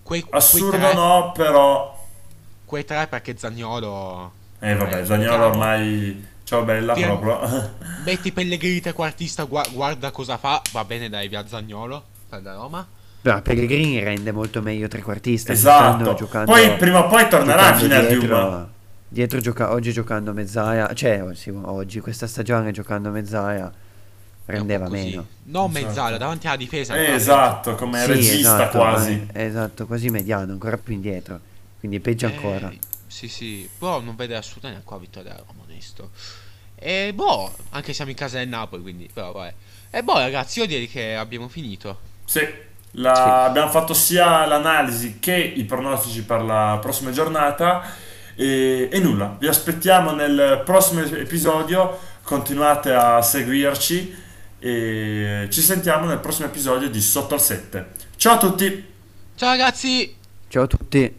quei, 0.04 0.22
quei 0.22 0.40
assurdo 0.42 0.78
tre, 0.78 0.94
no, 0.94 1.32
però... 1.34 1.98
quei 2.66 2.84
tre 2.84 3.08
perché 3.08 3.38
Zagnolo 3.38 4.32
Eh 4.60 4.76
vabbè, 4.76 5.02
Eh, 5.02 5.06
Zagnolo 5.06 5.46
ormai... 5.48 6.28
Ciao 6.44 6.64
bella 6.64 6.94
Pier- 6.94 7.18
proprio. 7.20 7.70
metti 8.04 8.32
Pellegrini 8.32 8.80
trequartista, 8.82 9.44
gua- 9.44 9.66
guarda 9.72 10.10
cosa 10.10 10.38
fa, 10.38 10.62
va 10.72 10.84
bene 10.84 11.08
dai 11.08 11.28
via 11.28 11.46
Zagnolo 11.48 12.04
la 12.30 12.54
Roma. 12.54 12.88
Però 13.22 13.42
Pellegrini 13.42 14.00
rende 14.04 14.32
molto 14.32 14.62
meglio 14.62 14.88
trequartista. 14.88 15.52
esatto. 15.52 16.14
giocando- 16.16 16.52
Poi 16.52 16.76
prima 16.78 17.06
o 17.06 17.08
poi 17.08 17.28
tornerà 17.28 17.68
a 17.68 17.74
finire 17.76 18.08
di 18.08 18.18
dietro- 18.18 18.48
una. 18.48 18.68
Dietro 19.08 19.40
gioca- 19.40 19.72
oggi 19.72 19.92
giocando 19.92 20.34
Mezzaia, 20.34 20.92
cioè 20.94 21.22
oh, 21.24 21.34
sì, 21.34 21.50
oggi 21.50 22.00
questa 22.00 22.26
stagione 22.28 22.72
giocando 22.72 23.10
Mezzaia 23.10 23.72
È 24.46 24.52
rendeva 24.52 24.88
meno. 24.90 25.26
Non 25.44 25.70
Esatto. 25.70 25.86
mezzala, 25.88 26.18
davanti 26.18 26.48
alla 26.48 26.56
difesa. 26.58 26.96
Eh, 26.96 27.14
esatto, 27.14 27.76
come 27.76 28.02
Sì, 28.02 28.08
regista 28.08 28.56
esatto, 28.56 28.78
quasi. 28.80 29.28
ma- 29.34 29.40
esatto, 29.40 29.86
quasi 29.86 30.10
mediano, 30.10 30.52
ancora 30.52 30.78
più 30.78 30.94
indietro. 30.94 31.40
Quindi 31.80 32.00
peggio 32.00 32.28
peggio. 32.28 32.38
ancora. 32.48 32.72
Sì, 33.10 33.28
sì, 33.28 33.68
però 33.78 34.00
non 34.02 34.16
vede 34.16 34.36
assolutamente 34.36 34.84
qua 34.86 35.00
vittoria 35.00 35.32
della 35.32 35.44
Roma, 35.48 35.64
onesto. 35.64 36.12
E 36.76 37.12
boh, 37.14 37.52
anche 37.72 37.92
siamo 37.92 38.12
in 38.12 38.16
casa 38.16 38.38
del 38.38 38.48
Napoli, 38.48 38.84
quindi 38.84 39.10
però 39.12 39.32
vabbè. 39.32 39.54
E 39.90 40.04
boh, 40.04 40.20
ragazzi, 40.20 40.60
io 40.60 40.68
direi 40.68 40.88
che 40.88 41.16
abbiamo 41.16 41.48
finito. 41.50 42.00
Sì, 42.24 42.48
la- 42.92 43.16
Sì. 43.16 43.22
abbiamo 43.22 43.70
fatto 43.72 43.94
sia 43.96 44.46
l'analisi 44.46 45.18
che 45.20 45.36
i 45.36 45.64
pronostici 45.66 46.24
per 46.24 46.44
la 46.44 46.78
prossima 46.80 47.12
giornata. 47.12 47.84
E, 48.36 48.88
e 48.92 49.00
nulla, 49.00 49.36
vi 49.40 49.48
aspettiamo 49.48 50.12
nel 50.12 50.62
prossimo 50.64 51.02
episodio. 51.02 52.00
Continuate 52.22 52.94
a 52.94 53.22
seguirci 53.24 54.16
e 54.60 55.48
ci 55.50 55.62
sentiamo 55.62 56.06
nel 56.06 56.20
prossimo 56.20 56.48
episodio 56.48 56.90
di 56.90 57.02
Sotto 57.02 57.34
al 57.34 57.42
7. 57.42 57.88
Ciao 58.18 58.36
a 58.36 58.38
tutti! 58.38 58.86
Ciao 59.36 59.50
ragazzi! 59.50 60.16
Ciao 60.48 60.64
a 60.64 60.68
tutti. 60.68 61.19